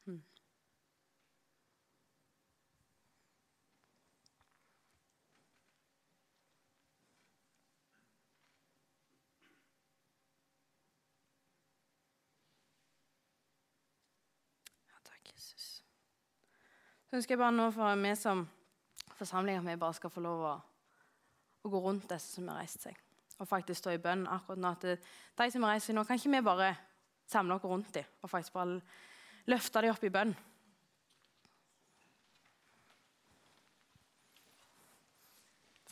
Ja, 0.06 0.12
takk, 15.04 15.32
Jesus. 15.34 15.82
Så 17.10 17.16
ønsker 17.16 17.34
jeg 17.34 17.38
bare 17.38 17.52
nå 17.56 17.70
for 17.74 18.02
vi 18.02 18.14
som 18.14 18.46
forsamling 19.18 19.58
at 19.58 19.66
vi 19.66 19.76
bare 19.80 19.94
skal 19.94 20.10
få 20.12 20.20
lov 20.22 20.44
å, 20.46 20.54
å 21.66 21.72
gå 21.72 21.80
rundt 21.82 22.06
disse 22.10 22.36
som 22.36 22.48
har 22.52 22.60
reist 22.60 22.86
seg, 22.86 22.94
og 23.40 23.48
faktisk 23.48 23.80
stå 23.80 23.96
i 23.96 24.02
bønn 24.02 24.26
akkurat 24.30 24.62
nå. 24.62 24.70
At 24.76 24.86
de 24.86 25.50
som 25.50 25.66
har 25.66 25.74
reist 25.74 25.90
seg 25.90 25.98
nå, 25.98 26.04
kan 26.06 26.20
ikke 26.20 26.34
vi 26.36 26.46
bare 26.46 26.70
samle 27.26 27.58
oss 27.58 27.66
rundt 27.66 27.90
dem 27.94 28.04
og 28.22 28.30
faktisk 28.30 28.54
bare 28.54 28.78
løfte 29.46 29.82
dem 29.82 29.94
opp 29.94 30.04
i 30.04 30.12
bønn? 30.12 30.34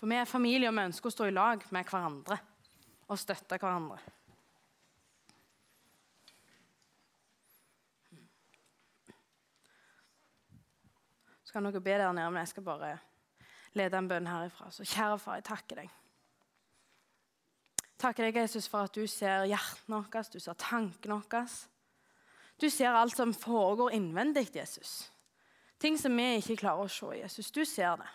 For 0.05 0.11
vi 0.11 0.19
er 0.21 0.29
familie, 0.29 0.69
og 0.69 0.77
vi 0.77 0.83
ønsker 0.91 1.09
å 1.09 1.15
stå 1.15 1.31
i 1.31 1.33
lag 1.33 1.63
med 1.73 1.89
hverandre 1.89 2.37
og 3.09 3.17
støtte 3.17 3.57
hverandre. 3.57 3.97
Så 11.45 11.57
kan 11.57 11.65
dere 11.65 11.81
be 11.81 11.97
der 11.97 12.13
nede, 12.13 12.31
men 12.31 12.43
jeg 12.43 12.53
skal 12.53 12.67
bare 12.67 12.95
lede 13.79 13.97
en 13.97 14.09
bønn 14.11 14.29
herifra. 14.29 14.69
Så 14.75 14.85
kjære 14.85 15.19
far, 15.23 15.39
jeg 15.41 15.47
takker 15.49 15.81
deg. 15.81 16.01
Takker 18.05 18.27
deg, 18.27 18.43
Jesus, 18.43 18.69
for 18.69 18.85
at 18.85 18.93
du 18.93 19.07
ser 19.09 19.47
hjertene 19.49 20.03
våre, 20.03 20.25
du 20.29 20.41
ser 20.43 20.59
tankene 20.61 21.23
våre. 21.23 21.47
Du 22.65 22.71
ser 22.71 22.97
alt 22.97 23.17
som 23.17 23.35
foregår 23.37 23.93
innvendig, 23.93 24.47
Jesus. 24.57 25.11
Ting 25.79 25.99
som 26.01 26.15
vi 26.17 26.39
ikke 26.39 26.57
klarer 26.63 26.87
å 26.87 26.93
se. 26.93 27.11
Jesus, 27.19 27.51
du 27.53 27.61
ser 27.69 27.99
det. 28.01 28.07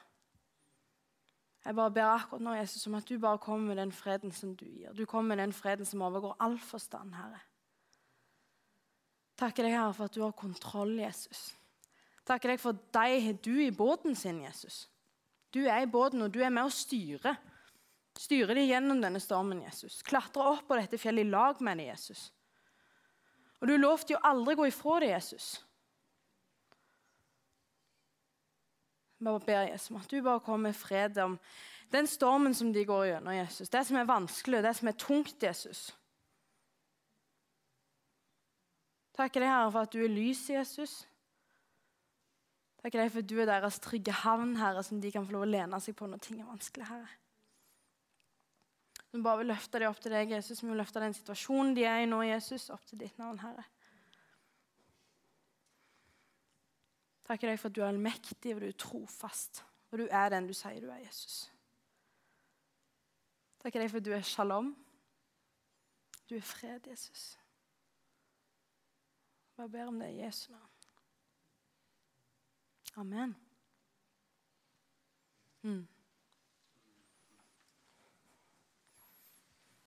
Jeg 1.68 1.76
bare 1.78 1.94
ber 1.94 2.08
akkurat 2.16 2.42
nå, 2.42 2.56
Jesus, 2.58 2.88
om 2.90 2.96
at 2.98 3.06
du 3.06 3.20
bare 3.22 3.38
kommer 3.44 3.70
med 3.70 3.78
den 3.78 3.92
freden 3.94 4.34
som 4.34 4.56
du 4.58 4.64
gir. 4.66 4.96
Du 4.98 5.04
kommer 5.06 5.36
med 5.36 5.44
den 5.44 5.54
freden 5.54 5.86
som 5.86 6.02
overgår 6.02 6.34
all 6.42 6.58
forstand, 6.58 7.14
Herre. 7.14 7.44
Takker 9.38 9.68
deg, 9.68 9.76
Herre, 9.76 9.94
for 9.94 10.10
at 10.10 10.18
du 10.18 10.24
har 10.24 10.34
kontroll, 10.40 10.96
Jesus. 10.98 11.44
Takker 12.26 12.56
deg 12.56 12.64
for 12.64 12.82
deg 12.96 13.20
har 13.28 13.38
du 13.46 13.54
i 13.62 13.70
båten 13.76 14.18
sin, 14.18 14.42
Jesus. 14.48 14.88
Du 15.54 15.62
er 15.68 15.84
i 15.84 15.92
båten, 15.94 16.26
og 16.26 16.34
du 16.34 16.42
er 16.42 16.50
med 16.50 16.66
å 16.66 16.74
styre. 16.74 17.36
Styre 18.18 18.58
de 18.58 18.66
gjennom 18.66 18.98
denne 19.06 19.22
stormen, 19.22 19.62
Jesus. 19.68 20.02
Klatre 20.02 20.56
opp 20.56 20.66
på 20.72 20.82
dette 20.82 20.98
fjellet 20.98 21.28
i 21.28 21.34
lag 21.38 21.62
med 21.62 21.84
dem, 21.84 21.92
Jesus. 21.92 22.32
Og 23.60 23.68
du 23.68 23.76
lovte 23.76 24.16
jo 24.16 24.22
aldri 24.24 24.56
gå 24.56 24.70
ifra 24.70 25.00
det, 25.04 25.12
Jesus. 25.12 25.50
Jeg 29.20 29.28
bare 29.28 29.44
ber 29.44 29.66
Jesus 29.68 29.92
om 29.92 30.00
at 30.00 30.12
du 30.12 30.22
bare 30.24 30.40
kommer 30.40 30.70
med 30.70 30.76
fred 30.80 31.18
om 31.20 31.36
den 31.92 32.08
stormen 32.08 32.54
som 32.56 32.72
de 32.74 32.86
går 32.86 33.06
gjennom, 33.10 33.36
Jesus. 33.36 33.70
Det 33.70 33.82
som 33.86 33.98
er 34.00 34.08
vanskelig, 34.08 34.64
det 34.64 34.76
som 34.78 34.88
er 34.88 35.00
tungt, 35.02 35.44
Jesus. 35.44 35.90
Takker 39.18 39.44
deg, 39.44 39.52
Herre, 39.52 39.72
for 39.74 39.84
at 39.84 39.92
du 39.92 40.00
er 40.06 40.14
lys, 40.14 40.46
Jesus. 40.50 41.02
Takker 42.80 43.02
deg 43.02 43.12
for 43.12 43.20
at 43.20 43.28
du 43.28 43.40
er 43.42 43.50
deres 43.50 43.82
trygge 43.84 44.14
havn, 44.22 44.54
Herre, 44.56 44.86
som 44.88 45.02
de 45.04 45.12
kan 45.12 45.26
få 45.28 45.36
lov 45.36 45.44
å 45.44 45.50
lene 45.50 45.82
seg 45.84 45.98
på 46.00 46.08
når 46.08 46.22
ting 46.24 46.40
er 46.40 46.48
vanskelig, 46.48 46.88
Herre. 46.88 47.10
Vi 49.12 49.22
bare 49.26 49.42
vil 49.42 49.50
løfte 49.50 49.80
dem 49.82 49.90
opp 49.90 50.00
til 50.04 50.14
deg, 50.14 50.32
Jesus. 50.36 50.62
Vi 50.62 50.70
vil 50.70 50.78
løfte 50.78 51.02
den 51.02 51.16
situasjonen 51.18 51.74
de 51.78 51.86
er 51.90 52.04
i 52.04 52.10
nå, 52.10 52.22
Jesus, 52.28 52.70
opp 52.74 52.86
til 52.86 53.02
ditt 53.02 53.18
navn, 53.22 53.40
Herre. 53.42 53.66
Takker 57.30 57.50
deg 57.50 57.60
for 57.62 57.70
at 57.70 57.78
du 57.78 57.82
er 57.82 57.90
allmektig 57.92 58.56
og 58.56 58.62
du 58.62 58.68
er 58.70 58.78
trofast. 58.78 59.64
Og 59.90 60.02
du 60.02 60.06
er 60.06 60.30
den 60.34 60.50
du 60.50 60.54
sier 60.58 60.82
du 60.82 60.90
er, 60.90 61.02
Jesus. 61.02 61.44
Takker 63.62 63.82
deg 63.82 63.92
for 63.92 64.02
at 64.02 64.08
du 64.08 64.14
er 64.16 64.26
shalom. 64.26 64.72
Du 66.30 66.36
er 66.38 66.46
fred, 66.46 66.88
Jesus. 66.90 67.32
Jeg 69.50 69.56
bare 69.58 69.74
ber 69.74 69.92
om 69.92 70.00
det 70.00 70.14
i 70.14 70.22
Jesu 70.22 70.52
navn. 70.54 70.76
Amen. 73.02 73.36
Mm. 75.62 75.88